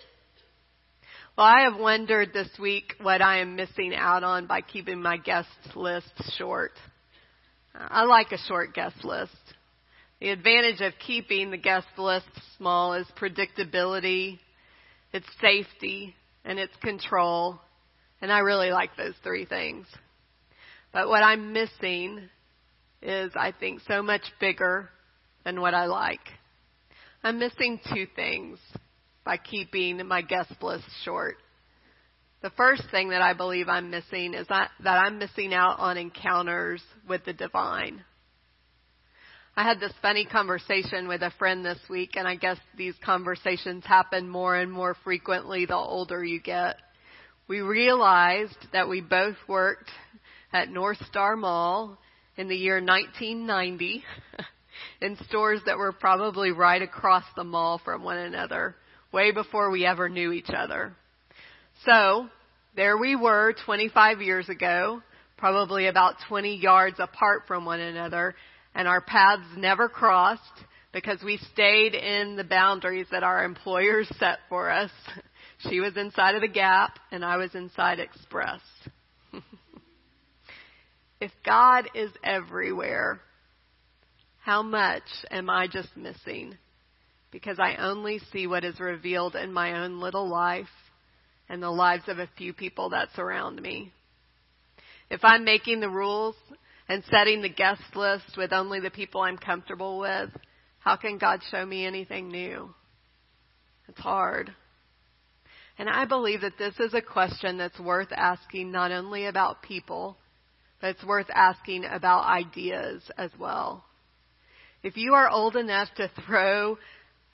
Well, 1.37 1.47
I 1.47 1.63
have 1.63 1.79
wondered 1.79 2.33
this 2.33 2.51
week 2.59 2.95
what 3.01 3.23
I 3.23 3.39
am 3.39 3.57
missing 3.57 3.95
out 3.95 4.25
on 4.25 4.47
by 4.47 4.61
keeping 4.63 5.01
my 5.01 5.17
guest 5.17 5.49
list 5.75 6.13
short. 6.37 6.73
I 7.75 8.05
like 8.05 8.33
a 8.33 8.39
short 8.49 8.75
guest 8.75 9.05
list. 9.05 9.33
The 10.21 10.29
advantage 10.29 10.83
of 10.83 10.93
keeping 11.05 11.51
the 11.51 11.57
guest 11.57 11.87
list 11.97 12.27
small 12.59 12.93
is 12.93 13.07
predictability, 13.19 14.39
it's 15.15 15.27
safety, 15.41 16.15
and 16.45 16.59
it's 16.59 16.77
control. 16.83 17.59
And 18.21 18.31
I 18.31 18.41
really 18.41 18.71
like 18.71 18.97
those 18.97 19.15
three 19.23 19.47
things. 19.47 19.87
But 20.93 21.09
what 21.09 21.23
I'm 21.23 21.55
missing 21.55 22.29
is, 23.01 23.33
I 23.35 23.53
think, 23.59 23.81
so 23.89 24.03
much 24.03 24.23
bigger 24.39 24.91
than 25.45 25.63
what 25.63 25.73
I 25.73 25.87
like. 25.87 26.21
I'm 27.25 27.39
missing 27.39 27.81
two 27.95 28.07
things 28.15 28.59
by 29.25 29.39
keeping 29.39 30.07
my 30.07 30.21
guest 30.21 30.53
list 30.61 30.85
short. 31.03 31.37
The 32.43 32.51
first 32.51 32.83
thing 32.91 33.11
that 33.11 33.23
I 33.23 33.33
believe 33.33 33.69
I'm 33.69 33.91
missing 33.91 34.35
is 34.35 34.47
that, 34.49 34.71
that 34.85 34.99
I'm 34.99 35.19
missing 35.19 35.55
out 35.55 35.79
on 35.79 35.97
encounters 35.97 36.83
with 37.09 37.25
the 37.25 37.33
divine. 37.33 38.05
I 39.61 39.63
had 39.63 39.79
this 39.79 39.93
funny 40.01 40.25
conversation 40.25 41.07
with 41.07 41.21
a 41.21 41.31
friend 41.39 41.63
this 41.63 41.79
week, 41.91 42.13
and 42.17 42.27
I 42.27 42.35
guess 42.35 42.57
these 42.79 42.95
conversations 43.05 43.85
happen 43.85 44.27
more 44.27 44.57
and 44.57 44.73
more 44.73 44.97
frequently 45.05 45.67
the 45.67 45.77
older 45.77 46.25
you 46.25 46.41
get. 46.41 46.77
We 47.47 47.61
realized 47.61 48.57
that 48.73 48.89
we 48.89 49.03
both 49.03 49.37
worked 49.47 49.91
at 50.55 50.71
North 50.71 50.97
Star 51.11 51.37
Mall 51.37 51.99
in 52.39 52.49
the 52.49 52.57
year 52.57 52.77
1990 52.77 54.03
in 55.03 55.19
stores 55.29 55.61
that 55.67 55.77
were 55.77 55.93
probably 55.93 56.53
right 56.53 56.81
across 56.81 57.25
the 57.37 57.45
mall 57.45 57.83
from 57.85 58.03
one 58.03 58.17
another 58.17 58.77
way 59.13 59.31
before 59.31 59.71
we 59.71 59.85
ever 59.85 60.09
knew 60.09 60.33
each 60.33 60.49
other. 60.49 60.95
So, 61.85 62.31
there 62.77 62.97
we 62.97 63.15
were 63.15 63.55
25 63.67 64.23
years 64.23 64.49
ago, 64.49 65.03
probably 65.37 65.87
about 65.89 66.15
20 66.31 66.57
yards 66.57 66.97
apart 66.99 67.43
from 67.47 67.67
one 67.67 67.81
another, 67.81 68.35
and 68.75 68.89
our 68.89 69.01
paths 69.01 69.47
never 69.57 69.89
crossed 69.89 70.43
because 70.93 71.23
we 71.23 71.39
stayed 71.53 71.95
in 71.95 72.37
the 72.37 72.45
boundaries 72.45 73.07
that 73.11 73.23
our 73.23 73.45
employers 73.45 74.09
set 74.19 74.39
for 74.49 74.71
us. 74.71 74.91
She 75.69 75.81
was 75.81 75.97
inside 75.97 76.35
of 76.35 76.41
the 76.41 76.49
Gap, 76.49 76.99
and 77.13 77.25
I 77.25 77.37
was 77.37 77.55
inside 77.55 78.01
Express. 78.01 78.61
if 81.21 81.31
God 81.45 81.89
is 81.95 82.11
everywhere, 82.25 83.21
how 84.41 84.63
much 84.63 85.03
am 85.31 85.51
I 85.51 85.67
just 85.67 85.97
missing? 85.97 86.57
because 87.31 87.59
I 87.59 87.77
only 87.77 88.21
see 88.33 88.47
what 88.47 88.65
is 88.65 88.81
revealed 88.81 89.37
in 89.37 89.53
my 89.53 89.85
own 89.85 90.01
little 90.01 90.29
life 90.29 90.67
and 91.49 91.63
the 91.63 91.71
lives 91.71 92.05
of 92.09 92.19
a 92.19 92.29
few 92.37 92.53
people 92.53 92.91
that 92.91 93.09
surround 93.15 93.61
me. 93.61 93.93
If 95.11 95.21
I'm 95.25 95.45
making 95.45 95.81
the 95.81 95.89
rules 95.89 96.37
and 96.91 97.05
setting 97.09 97.41
the 97.41 97.49
guest 97.49 97.83
list 97.95 98.37
with 98.37 98.53
only 98.53 98.81
the 98.81 98.91
people 98.91 99.21
I'm 99.21 99.39
comfortable 99.39 100.01
with, 100.01 100.29
how 100.81 100.97
can 100.97 101.19
God 101.19 101.41
show 101.49 101.65
me 101.65 101.87
anything 101.87 102.29
new? 102.29 102.75
It's 103.87 104.01
hard. 104.01 104.53
And 105.79 105.89
I 105.89 106.05
believe 106.05 106.41
that 106.41 106.59
this 106.59 106.75
is 106.81 106.93
a 106.93 107.01
question 107.01 107.59
that's 107.59 107.79
worth 107.79 108.09
asking 108.11 108.73
not 108.73 108.91
only 108.91 109.27
about 109.27 109.63
people, 109.63 110.17
but 110.81 110.91
it's 110.91 111.05
worth 111.05 111.29
asking 111.33 111.85
about 111.85 112.27
ideas 112.27 113.09
as 113.17 113.31
well. 113.39 113.85
If 114.83 114.97
you 114.97 115.15
are 115.15 115.31
old 115.31 115.55
enough 115.55 115.89
to 115.97 116.11
throw 116.27 116.77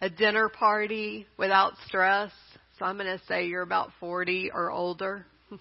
a 0.03 0.11
dinner 0.11 0.51
party 0.51 1.27
without 1.39 1.73
stress, 1.87 2.31
so 2.79 2.85
I'm 2.85 2.99
going 2.99 3.19
to 3.19 3.25
say 3.25 3.47
you're 3.47 3.63
about 3.63 3.89
40 4.01 4.51
or 4.53 4.71
older, 4.71 5.25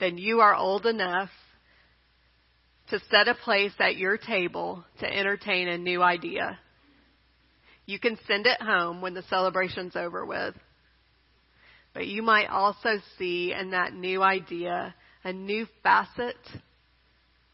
then 0.00 0.18
you 0.18 0.40
are 0.40 0.54
old 0.54 0.84
enough 0.84 1.30
to 2.94 3.00
set 3.10 3.26
a 3.26 3.34
place 3.34 3.72
at 3.80 3.96
your 3.96 4.16
table 4.16 4.84
to 5.00 5.06
entertain 5.06 5.66
a 5.66 5.76
new 5.76 6.00
idea. 6.00 6.56
You 7.86 7.98
can 7.98 8.16
send 8.28 8.46
it 8.46 8.62
home 8.62 9.00
when 9.00 9.14
the 9.14 9.24
celebration's 9.28 9.96
over 9.96 10.24
with. 10.24 10.54
But 11.92 12.06
you 12.06 12.22
might 12.22 12.46
also 12.46 13.00
see 13.18 13.52
in 13.52 13.72
that 13.72 13.94
new 13.94 14.22
idea 14.22 14.94
a 15.24 15.32
new 15.32 15.66
facet 15.82 16.36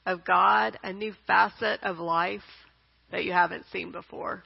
of 0.04 0.26
God, 0.26 0.78
a 0.82 0.92
new 0.92 1.14
facet 1.26 1.82
of 1.84 1.98
life 1.98 2.42
that 3.10 3.24
you 3.24 3.32
haven't 3.32 3.64
seen 3.72 3.92
before. 3.92 4.44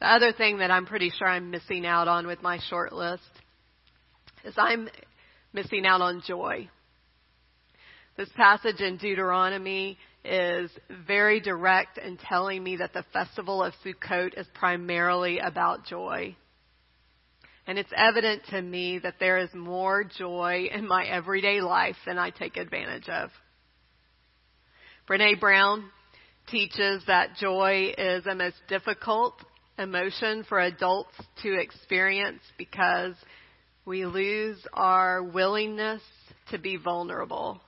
The 0.00 0.06
other 0.06 0.32
thing 0.32 0.58
that 0.58 0.70
I'm 0.70 0.86
pretty 0.86 1.10
sure 1.10 1.28
I'm 1.28 1.50
missing 1.50 1.84
out 1.84 2.08
on 2.08 2.26
with 2.26 2.40
my 2.40 2.58
short 2.70 2.94
list 2.94 3.22
is 4.44 4.54
I'm 4.56 4.88
missing 5.52 5.84
out 5.84 6.00
on 6.00 6.22
joy. 6.26 6.70
This 8.16 8.28
passage 8.36 8.80
in 8.80 8.98
Deuteronomy 8.98 9.96
is 10.24 10.70
very 11.06 11.40
direct 11.40 11.98
in 11.98 12.18
telling 12.18 12.62
me 12.62 12.76
that 12.76 12.92
the 12.92 13.04
festival 13.12 13.62
of 13.62 13.72
Sukkot 13.84 14.38
is 14.38 14.46
primarily 14.54 15.38
about 15.38 15.86
joy. 15.86 16.36
And 17.66 17.78
it's 17.78 17.92
evident 17.96 18.42
to 18.50 18.60
me 18.60 18.98
that 18.98 19.14
there 19.18 19.38
is 19.38 19.48
more 19.54 20.04
joy 20.04 20.68
in 20.72 20.86
my 20.86 21.04
everyday 21.04 21.60
life 21.60 21.96
than 22.04 22.18
I 22.18 22.30
take 22.30 22.56
advantage 22.56 23.08
of. 23.08 23.30
Brene 25.08 25.40
Brown 25.40 25.90
teaches 26.48 27.02
that 27.06 27.36
joy 27.36 27.94
is 27.96 28.24
the 28.24 28.34
most 28.34 28.56
difficult 28.68 29.34
emotion 29.78 30.44
for 30.48 30.60
adults 30.60 31.14
to 31.42 31.54
experience 31.54 32.42
because 32.58 33.14
we 33.84 34.04
lose 34.04 34.58
our 34.74 35.22
willingness 35.22 36.02
to 36.50 36.58
be 36.58 36.76
vulnerable. 36.76 37.60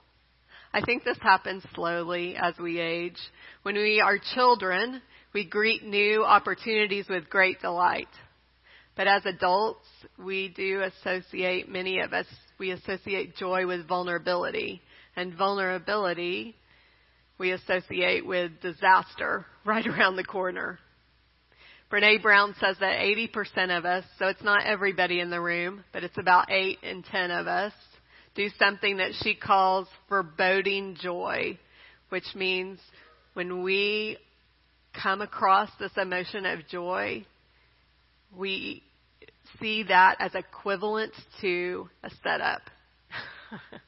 I 0.75 0.81
think 0.81 1.05
this 1.05 1.17
happens 1.21 1.63
slowly 1.73 2.35
as 2.35 2.53
we 2.59 2.81
age. 2.81 3.15
When 3.63 3.75
we 3.75 4.01
are 4.01 4.19
children, 4.33 5.01
we 5.33 5.45
greet 5.45 5.85
new 5.85 6.25
opportunities 6.25 7.05
with 7.07 7.29
great 7.29 7.61
delight. 7.61 8.09
But 8.97 9.07
as 9.07 9.25
adults, 9.25 9.85
we 10.21 10.49
do 10.49 10.81
associate, 10.81 11.69
many 11.69 12.01
of 12.01 12.11
us, 12.11 12.25
we 12.59 12.71
associate 12.71 13.37
joy 13.37 13.65
with 13.65 13.87
vulnerability. 13.87 14.81
And 15.15 15.33
vulnerability 15.37 16.57
we 17.37 17.51
associate 17.51 18.25
with 18.25 18.51
disaster 18.61 19.45
right 19.65 19.87
around 19.87 20.17
the 20.17 20.25
corner. 20.25 20.77
Brene 21.89 22.21
Brown 22.21 22.53
says 22.59 22.75
that 22.81 22.99
80% 22.99 23.77
of 23.77 23.85
us, 23.85 24.03
so 24.19 24.27
it's 24.27 24.43
not 24.43 24.65
everybody 24.65 25.21
in 25.21 25.29
the 25.29 25.39
room, 25.39 25.85
but 25.93 26.03
it's 26.03 26.17
about 26.17 26.51
8 26.51 26.79
in 26.83 27.01
10 27.01 27.31
of 27.31 27.47
us, 27.47 27.71
do 28.35 28.49
something 28.59 28.97
that 28.97 29.11
she 29.21 29.35
calls 29.35 29.87
foreboding 30.09 30.95
joy, 30.99 31.57
which 32.09 32.25
means 32.35 32.79
when 33.33 33.63
we 33.63 34.17
come 34.93 35.21
across 35.21 35.69
this 35.79 35.91
emotion 35.97 36.45
of 36.45 36.67
joy, 36.67 37.25
we 38.35 38.83
see 39.59 39.83
that 39.83 40.17
as 40.19 40.35
equivalent 40.35 41.13
to 41.41 41.89
a 42.03 42.09
setup. 42.23 42.61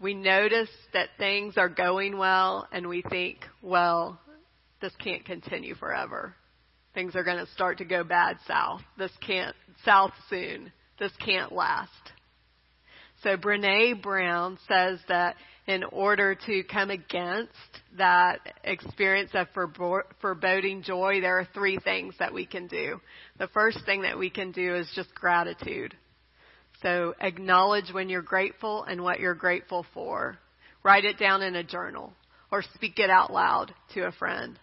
we 0.00 0.14
notice 0.14 0.70
that 0.92 1.08
things 1.18 1.56
are 1.56 1.68
going 1.68 2.16
well 2.16 2.68
and 2.72 2.88
we 2.88 3.02
think, 3.10 3.38
well, 3.62 4.20
this 4.80 4.92
can't 5.02 5.24
continue 5.24 5.74
forever 5.74 6.34
things 6.94 7.14
are 7.14 7.24
going 7.24 7.38
to 7.38 7.50
start 7.52 7.78
to 7.78 7.84
go 7.84 8.04
bad 8.04 8.38
south. 8.46 8.82
This 8.98 9.12
can't, 9.24 9.54
south 9.84 10.12
soon. 10.28 10.72
This 10.98 11.12
can't 11.24 11.52
last. 11.52 11.90
So 13.22 13.36
Brene 13.36 14.02
Brown 14.02 14.58
says 14.66 14.98
that 15.08 15.36
in 15.66 15.84
order 15.84 16.34
to 16.46 16.62
come 16.64 16.90
against 16.90 17.52
that 17.98 18.38
experience 18.64 19.30
of 19.34 19.48
foreboding 20.20 20.82
joy, 20.82 21.20
there 21.20 21.38
are 21.38 21.48
three 21.52 21.78
things 21.78 22.14
that 22.18 22.32
we 22.32 22.46
can 22.46 22.66
do. 22.66 23.00
The 23.38 23.48
first 23.48 23.84
thing 23.84 24.02
that 24.02 24.18
we 24.18 24.30
can 24.30 24.52
do 24.52 24.74
is 24.74 24.90
just 24.94 25.14
gratitude. 25.14 25.94
So 26.82 27.14
acknowledge 27.20 27.92
when 27.92 28.08
you're 28.08 28.22
grateful 28.22 28.84
and 28.84 29.02
what 29.02 29.20
you're 29.20 29.34
grateful 29.34 29.84
for. 29.92 30.38
Write 30.82 31.04
it 31.04 31.18
down 31.18 31.42
in 31.42 31.56
a 31.56 31.64
journal 31.64 32.14
or 32.50 32.62
speak 32.74 32.98
it 32.98 33.10
out 33.10 33.30
loud 33.30 33.74
to 33.94 34.06
a 34.06 34.12
friend. 34.12 34.58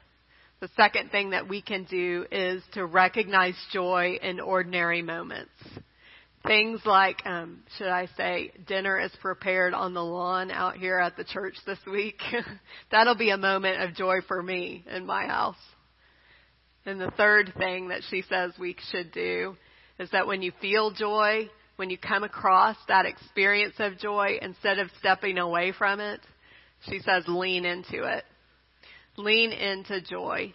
The 0.59 0.69
second 0.75 1.11
thing 1.11 1.29
that 1.29 1.47
we 1.47 1.61
can 1.61 1.83
do 1.83 2.25
is 2.31 2.63
to 2.73 2.87
recognize 2.87 3.55
joy 3.71 4.17
in 4.19 4.39
ordinary 4.39 5.03
moments. 5.03 5.51
Things 6.47 6.79
like, 6.85 7.25
um, 7.25 7.63
should 7.77 7.89
I 7.89 8.07
say, 8.15 8.51
dinner 8.65 8.99
is 8.99 9.11
prepared 9.21 9.73
on 9.73 9.93
the 9.93 10.03
lawn 10.03 10.49
out 10.49 10.77
here 10.77 10.97
at 10.97 11.17
the 11.17 11.25
church 11.25 11.55
this 11.65 11.79
week. 11.85 12.21
That'll 12.91 13.17
be 13.17 13.31
a 13.31 13.37
moment 13.37 13.81
of 13.81 13.95
joy 13.95 14.19
for 14.27 14.41
me 14.41 14.85
in 14.89 15.05
my 15.05 15.25
house. 15.25 15.57
And 16.85 17.01
the 17.01 17.11
third 17.11 17.53
thing 17.57 17.89
that 17.89 18.01
she 18.09 18.23
says 18.29 18.53
we 18.57 18.77
should 18.91 19.11
do 19.11 19.57
is 19.99 20.09
that 20.11 20.25
when 20.25 20.41
you 20.41 20.53
feel 20.61 20.91
joy, 20.91 21.49
when 21.75 21.89
you 21.89 21.97
come 21.97 22.23
across 22.23 22.77
that 22.87 23.05
experience 23.05 23.75
of 23.79 23.99
joy, 23.99 24.39
instead 24.41 24.79
of 24.79 24.89
stepping 24.99 25.37
away 25.37 25.73
from 25.77 25.99
it, 25.99 26.21
she 26.89 26.99
says 26.99 27.25
lean 27.27 27.65
into 27.65 28.03
it. 28.03 28.23
Lean 29.17 29.51
into 29.51 29.99
joy, 30.01 30.53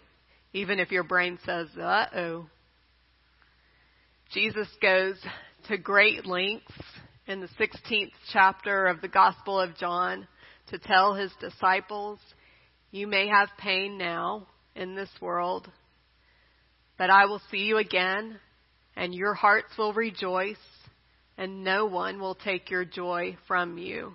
even 0.55 0.79
if 0.79 0.91
your 0.91 1.05
brain 1.05 1.39
says, 1.45 1.69
uh 1.79 2.07
oh. 2.17 2.47
Jesus 4.33 4.69
goes 4.81 5.17
to 5.69 5.79
great 5.79 6.27
lengths 6.27 6.73
in 7.27 7.41
the 7.41 7.49
16th 7.61 8.11
chapter 8.33 8.87
of 8.87 9.01
the 9.01 9.09
Gospel 9.09 9.61
of 9.61 9.77
John 9.77 10.27
to 10.69 10.79
tell 10.79 11.15
his 11.15 11.31
disciples, 11.41 12.19
You 12.91 13.07
may 13.07 13.29
have 13.29 13.49
pain 13.59 13.97
now 13.97 14.49
in 14.75 14.97
this 14.97 15.11
world, 15.21 15.71
but 16.99 17.11
I 17.11 17.27
will 17.27 17.41
see 17.51 17.59
you 17.59 17.79
again, 17.79 18.41
and 18.97 19.15
your 19.15 19.35
hearts 19.35 19.69
will 19.79 19.93
rejoice, 19.93 20.57
and 21.39 21.63
no 21.63 21.87
one 21.87 22.19
will 22.19 22.35
take 22.35 22.69
your 22.69 22.85
joy 22.85 23.37
from 23.47 23.79
you. 23.79 24.15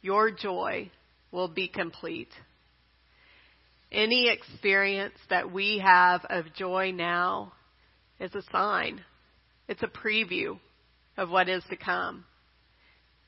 Your 0.00 0.30
joy 0.30 0.92
will 1.32 1.48
be 1.48 1.66
complete. 1.66 2.30
Any 3.90 4.28
experience 4.28 5.18
that 5.28 5.50
we 5.50 5.82
have 5.84 6.24
of 6.30 6.54
joy 6.54 6.92
now 6.92 7.52
is 8.20 8.32
a 8.34 8.42
sign. 8.52 9.02
It's 9.66 9.82
a 9.82 9.88
preview 9.88 10.58
of 11.18 11.28
what 11.28 11.48
is 11.48 11.64
to 11.68 11.76
come. 11.76 12.24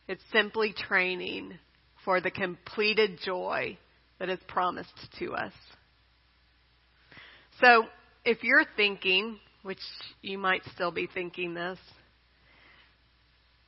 It's 0.09 0.23
simply 0.33 0.73
training 0.73 1.59
for 2.05 2.21
the 2.21 2.31
completed 2.31 3.19
joy 3.23 3.77
that 4.19 4.31
is 4.31 4.39
promised 4.49 4.95
to 5.19 5.35
us. 5.35 5.53
So, 7.61 7.85
if 8.25 8.43
you're 8.43 8.65
thinking, 8.77 9.39
which 9.63 9.81
you 10.23 10.39
might 10.39 10.63
still 10.73 10.93
be 10.93 11.09
thinking 11.13 11.53
this, 11.53 11.79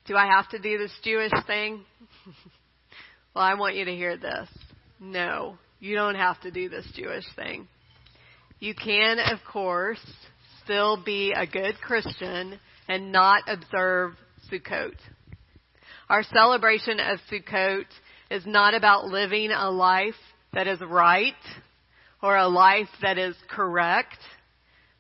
do 0.07 0.17
I 0.17 0.27
have 0.27 0.49
to 0.51 0.59
do 0.59 0.79
this 0.79 0.97
Jewish 1.05 1.33
thing? 1.47 1.85
well, 3.35 3.45
I 3.45 3.55
want 3.55 3.77
you 3.77 3.85
to 3.85 3.95
hear 3.95 4.17
this. 4.17 4.49
No, 5.01 5.59
you 5.81 5.97
don't 5.97 6.15
have 6.15 6.41
to 6.43 6.51
do 6.51 6.69
this 6.69 6.87
Jewish 6.95 7.25
thing. 7.35 7.67
You 8.61 8.75
can, 8.75 9.19
of 9.19 9.39
course, 9.51 10.01
still 10.65 11.03
be 11.03 11.33
a 11.37 11.47
good 11.47 11.75
Christian 11.81 12.59
and 12.88 13.12
not 13.12 13.42
observe 13.47 14.12
Sukkot. 14.51 14.97
Our 16.09 16.23
celebration 16.23 17.01
of 17.01 17.18
Sukkot 17.31 17.87
is 18.31 18.45
not 18.47 18.75
about 18.75 19.07
living 19.07 19.51
a 19.51 19.71
life 19.71 20.14
that 20.53 20.66
is 20.66 20.81
right 20.81 21.35
or 22.23 22.37
a 22.37 22.49
life 22.49 22.88
that 23.01 23.18
is 23.18 23.35
correct, 23.49 24.18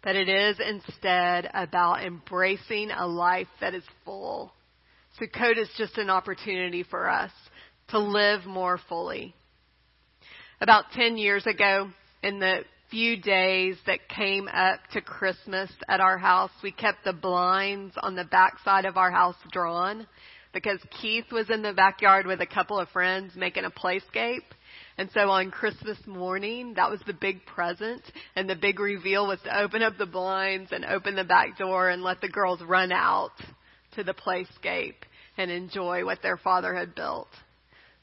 but 0.02 0.16
it 0.16 0.28
is 0.28 0.58
instead 0.58 1.50
about 1.54 2.04
embracing 2.04 2.90
a 2.90 3.06
life 3.06 3.48
that 3.60 3.74
is 3.74 3.84
full. 4.04 4.52
Sukkot 5.20 5.58
is 5.58 5.68
just 5.76 5.98
an 5.98 6.10
opportunity 6.10 6.82
for 6.82 7.08
us 7.08 7.30
to 7.88 7.98
live 7.98 8.46
more 8.46 8.80
fully 8.88 9.34
about 10.62 10.84
10 10.92 11.16
years 11.16 11.44
ago 11.44 11.90
in 12.22 12.38
the 12.38 12.60
few 12.92 13.16
days 13.16 13.78
that 13.86 14.06
came 14.10 14.46
up 14.48 14.78
to 14.92 15.00
Christmas 15.00 15.72
at 15.88 15.98
our 15.98 16.18
house, 16.18 16.50
we 16.62 16.70
kept 16.70 17.04
the 17.06 17.12
blinds 17.14 17.94
on 17.96 18.14
the 18.14 18.24
back 18.24 18.58
side 18.62 18.84
of 18.84 18.98
our 18.98 19.10
house 19.10 19.34
drawn 19.50 20.06
because 20.52 20.78
Keith 21.00 21.24
was 21.32 21.48
in 21.48 21.62
the 21.62 21.72
backyard 21.72 22.26
with 22.26 22.42
a 22.42 22.46
couple 22.46 22.78
of 22.78 22.90
friends 22.90 23.32
making 23.34 23.64
a 23.64 23.70
playscape. 23.70 24.44
And 24.98 25.08
so 25.14 25.30
on 25.30 25.50
Christmas 25.50 25.96
morning, 26.06 26.74
that 26.74 26.90
was 26.90 27.00
the 27.06 27.14
big 27.14 27.46
present. 27.46 28.02
And 28.36 28.48
the 28.48 28.56
big 28.56 28.78
reveal 28.78 29.26
was 29.26 29.40
to 29.44 29.58
open 29.58 29.80
up 29.82 29.94
the 29.96 30.04
blinds 30.04 30.70
and 30.70 30.84
open 30.84 31.16
the 31.16 31.24
back 31.24 31.56
door 31.56 31.88
and 31.88 32.02
let 32.02 32.20
the 32.20 32.28
girls 32.28 32.60
run 32.60 32.92
out 32.92 33.32
to 33.94 34.04
the 34.04 34.12
playscape 34.12 34.96
and 35.38 35.50
enjoy 35.50 36.04
what 36.04 36.20
their 36.20 36.36
father 36.36 36.74
had 36.74 36.94
built. 36.94 37.28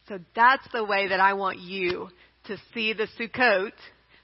So 0.08 0.18
that's 0.36 0.68
the 0.74 0.84
way 0.84 1.10
that 1.10 1.20
I 1.20 1.34
want 1.34 1.60
you 1.60 2.10
to 2.46 2.58
see 2.74 2.94
the 2.94 3.08
Sukkot 3.20 3.74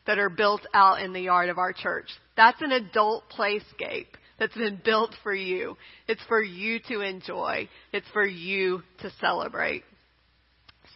that 0.08 0.20
are 0.20 0.30
built 0.30 0.62
out 0.74 1.02
in 1.02 1.14
the 1.14 1.22
yard 1.22 1.50
of 1.50 1.58
our 1.58 1.74
church. 1.74 2.10
That's 2.38 2.62
an 2.62 2.72
adult 2.72 3.24
playscape 3.38 4.08
that's 4.40 4.56
been 4.56 4.82
built 4.84 5.16
for 5.24 5.34
you. 5.34 5.78
It's 6.08 6.24
for 6.28 6.42
you 6.42 6.80
to 6.90 7.02
enjoy. 7.02 7.70
It's 7.94 8.08
for 8.14 8.26
you 8.26 8.82
to 9.02 9.10
celebrate. 9.22 9.84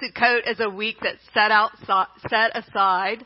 Sukkot 0.02 0.50
is 0.50 0.60
a 0.60 0.69
week 0.69 0.98
that's 1.02 1.19
set 1.34 1.52
out, 1.52 1.72
set 2.30 2.56
aside 2.56 3.26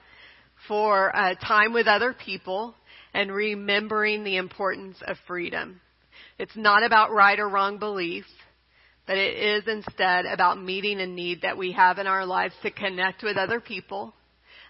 for 0.68 1.16
uh, 1.16 1.36
time 1.36 1.74
with 1.74 1.88
other 1.88 2.14
people 2.14 2.74
and 3.14 3.32
remembering 3.32 4.24
the 4.24 4.38
importance 4.38 4.98
of 5.08 5.18
freedom. 5.28 5.82
It's 6.40 6.56
not 6.56 6.84
about 6.84 7.12
right 7.12 7.40
or 7.40 7.50
wrong 7.50 7.78
beliefs, 7.78 8.32
but 9.06 9.18
it 9.18 9.38
is 9.38 9.64
instead 9.68 10.26
about 10.26 10.62
meeting 10.62 11.00
a 11.00 11.06
need 11.06 11.42
that 11.42 11.58
we 11.58 11.74
have 11.74 12.00
in 12.00 12.08
our 12.08 12.26
lives 12.26 12.56
to 12.64 12.72
connect 12.72 13.24
with 13.24 13.38
other 13.38 13.60
people, 13.60 14.14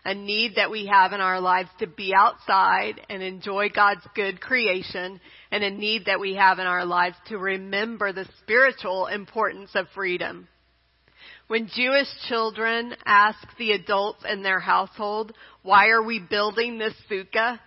a 0.05 0.13
need 0.13 0.55
that 0.55 0.71
we 0.71 0.85
have 0.87 1.13
in 1.13 1.21
our 1.21 1.39
lives 1.39 1.69
to 1.79 1.87
be 1.87 2.13
outside 2.13 2.99
and 3.09 3.23
enjoy 3.23 3.69
God's 3.69 4.05
good 4.15 4.41
creation, 4.41 5.19
and 5.51 5.63
a 5.63 5.69
need 5.69 6.05
that 6.05 6.19
we 6.19 6.35
have 6.35 6.59
in 6.59 6.67
our 6.67 6.85
lives 6.85 7.15
to 7.27 7.37
remember 7.37 8.11
the 8.11 8.27
spiritual 8.41 9.07
importance 9.07 9.71
of 9.75 9.87
freedom. 9.95 10.47
When 11.47 11.69
Jewish 11.73 12.07
children 12.27 12.95
ask 13.05 13.39
the 13.57 13.71
adults 13.71 14.23
in 14.29 14.43
their 14.43 14.59
household, 14.59 15.33
why 15.61 15.89
are 15.89 16.03
we 16.03 16.19
building 16.19 16.77
this 16.77 16.95
sukkah? 17.09 17.59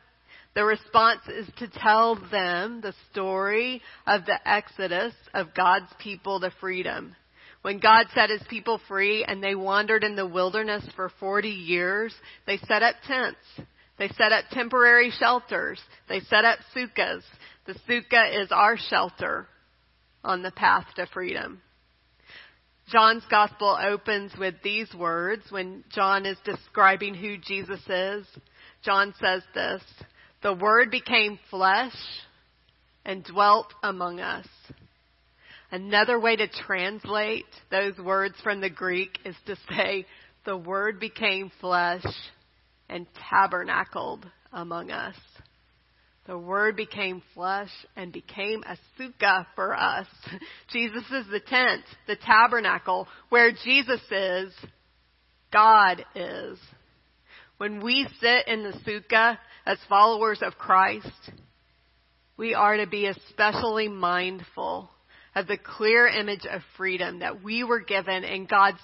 The 0.55 0.65
response 0.65 1.21
is 1.29 1.47
to 1.59 1.69
tell 1.69 2.17
them 2.31 2.81
the 2.81 2.95
story 3.11 3.83
of 4.07 4.25
the 4.25 4.39
exodus 4.49 5.13
of 5.35 5.55
God's 5.55 5.93
people 5.99 6.41
to 6.41 6.51
freedom. 6.61 7.15
When 7.67 7.81
God 7.81 8.07
set 8.15 8.31
his 8.31 8.45
people 8.49 8.81
free 8.87 9.25
and 9.25 9.43
they 9.43 9.57
wandered 9.57 10.05
in 10.05 10.15
the 10.15 10.25
wilderness 10.25 10.85
for 10.95 11.11
40 11.19 11.49
years, 11.49 12.15
they 12.47 12.59
set 12.59 12.85
up 12.85 12.95
tents. 13.09 13.41
They 13.99 14.07
set 14.11 14.31
up 14.31 14.45
temporary 14.53 15.11
shelters. 15.11 15.81
They 16.09 16.21
set 16.21 16.45
up 16.45 16.61
sukkahs. 16.73 17.25
The 17.67 17.75
sukkah 17.89 18.41
is 18.41 18.53
our 18.53 18.77
shelter 18.77 19.49
on 20.23 20.45
the 20.45 20.53
path 20.53 20.87
to 20.95 21.09
freedom. 21.09 21.61
John's 22.93 23.25
gospel 23.29 23.77
opens 23.85 24.31
with 24.39 24.55
these 24.63 24.95
words 24.95 25.43
when 25.51 25.83
John 25.93 26.25
is 26.25 26.39
describing 26.45 27.15
who 27.15 27.37
Jesus 27.37 27.81
is. 27.89 28.29
John 28.85 29.13
says 29.21 29.43
this, 29.55 29.83
the 30.41 30.55
Word 30.55 30.93
became 30.93 31.41
flesh 31.51 31.97
and 33.05 33.25
dwelt 33.25 33.75
among 33.83 34.21
us. 34.21 34.47
Another 35.71 36.19
way 36.21 36.37
to 36.37 36.47
translate 36.49 37.47
those 37.71 37.99
words 37.99 38.37
from 38.43 38.61
the 38.61 38.71
Greek 38.71 39.19
is 39.25 39.35
to 39.47 39.57
say, 39.71 40.07
the 40.45 40.57
Word 40.57 41.01
became 41.01 41.51
flesh 41.61 42.05
and 42.89 43.07
tabernacled 43.31 44.25
among 44.53 44.93
us. 44.93 45.17
The 46.27 46.39
Word 46.39 46.77
became 46.77 47.23
flesh 47.35 47.71
and 47.97 48.13
became 48.13 48.63
a 48.65 48.77
sukkah 48.99 49.47
for 49.57 49.77
us. 49.77 50.07
Jesus 50.73 51.05
is 51.13 51.27
the 51.31 51.41
tent, 51.41 51.83
the 52.07 52.17
tabernacle. 52.17 53.09
Where 53.29 53.51
Jesus 53.51 54.01
is, 54.11 54.53
God 55.53 56.05
is. 56.15 56.59
When 57.59 57.83
we 57.83 58.07
sit 58.21 58.47
in 58.47 58.63
the 58.63 58.79
sukkah 58.87 59.39
as 59.65 59.79
followers 59.89 60.41
of 60.43 60.59
Christ, 60.59 61.31
we 62.37 62.55
are 62.55 62.77
to 62.77 62.87
be 62.87 63.07
especially 63.07 63.89
mindful 63.89 64.91
of 65.37 65.47
the 65.47 65.59
clear 65.59 66.09
image 66.09 66.47
of 66.51 66.63
freedom 66.79 67.19
that 67.19 67.45
we 67.45 67.63
were 67.63 67.81
given 67.81 68.25
in 68.25 68.47
God's 68.47 68.81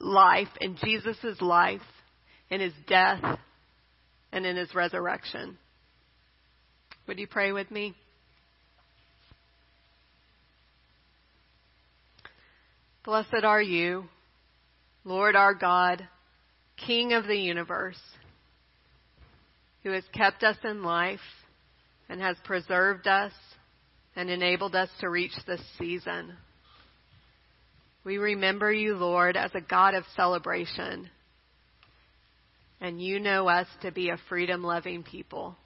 life, 0.00 0.48
in 0.60 0.76
Jesus' 0.84 1.40
life, 1.40 1.80
in 2.50 2.60
his 2.60 2.72
death, 2.88 3.38
and 4.32 4.44
in 4.44 4.56
his 4.56 4.74
resurrection. 4.74 5.56
Would 7.06 7.20
you 7.20 7.28
pray 7.28 7.52
with 7.52 7.70
me? 7.70 7.94
Blessed 13.04 13.44
are 13.44 13.62
you, 13.62 14.06
Lord 15.04 15.36
our 15.36 15.54
God 15.54 16.08
King 16.76 17.12
of 17.12 17.26
the 17.26 17.36
universe, 17.36 18.00
who 19.84 19.92
has 19.92 20.02
kept 20.12 20.42
us 20.42 20.56
in 20.64 20.82
life 20.82 21.20
and 22.08 22.20
has 22.20 22.36
preserved 22.44 23.06
us 23.06 23.32
and 24.16 24.30
enabled 24.30 24.74
us 24.74 24.88
to 25.00 25.10
reach 25.10 25.32
this 25.46 25.60
season. 25.78 26.34
We 28.04 28.18
remember 28.18 28.72
you, 28.72 28.94
Lord, 28.94 29.36
as 29.36 29.50
a 29.54 29.60
God 29.60 29.94
of 29.94 30.04
celebration, 30.14 31.08
and 32.80 33.00
you 33.00 33.18
know 33.18 33.48
us 33.48 33.66
to 33.82 33.90
be 33.90 34.10
a 34.10 34.18
freedom 34.28 34.62
loving 34.62 35.02
people. 35.02 35.56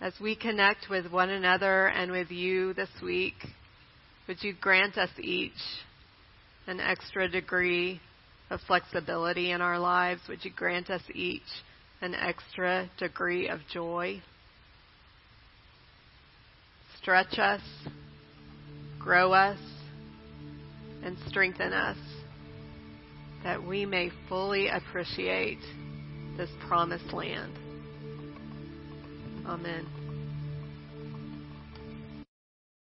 As 0.00 0.14
we 0.20 0.34
connect 0.36 0.88
with 0.88 1.10
one 1.10 1.30
another 1.30 1.88
and 1.88 2.10
with 2.10 2.30
you 2.30 2.72
this 2.74 2.88
week, 3.02 3.34
would 4.28 4.42
you 4.42 4.54
grant 4.58 4.96
us 4.96 5.10
each 5.18 5.52
an 6.66 6.80
extra 6.80 7.28
degree 7.28 8.00
of 8.50 8.60
flexibility 8.66 9.52
in 9.52 9.60
our 9.60 9.78
lives. 9.78 10.20
Would 10.28 10.44
you 10.44 10.50
grant 10.54 10.90
us 10.90 11.02
each 11.14 11.42
an 12.00 12.14
extra 12.14 12.90
degree 12.98 13.48
of 13.48 13.60
joy? 13.72 14.22
Stretch 17.00 17.38
us, 17.38 17.62
grow 18.98 19.32
us, 19.32 19.58
and 21.02 21.16
strengthen 21.28 21.72
us 21.72 21.96
that 23.42 23.62
we 23.62 23.86
may 23.86 24.10
fully 24.28 24.68
appreciate 24.68 25.60
this 26.36 26.50
promised 26.68 27.12
land. 27.12 27.52
Amen. 29.46 29.99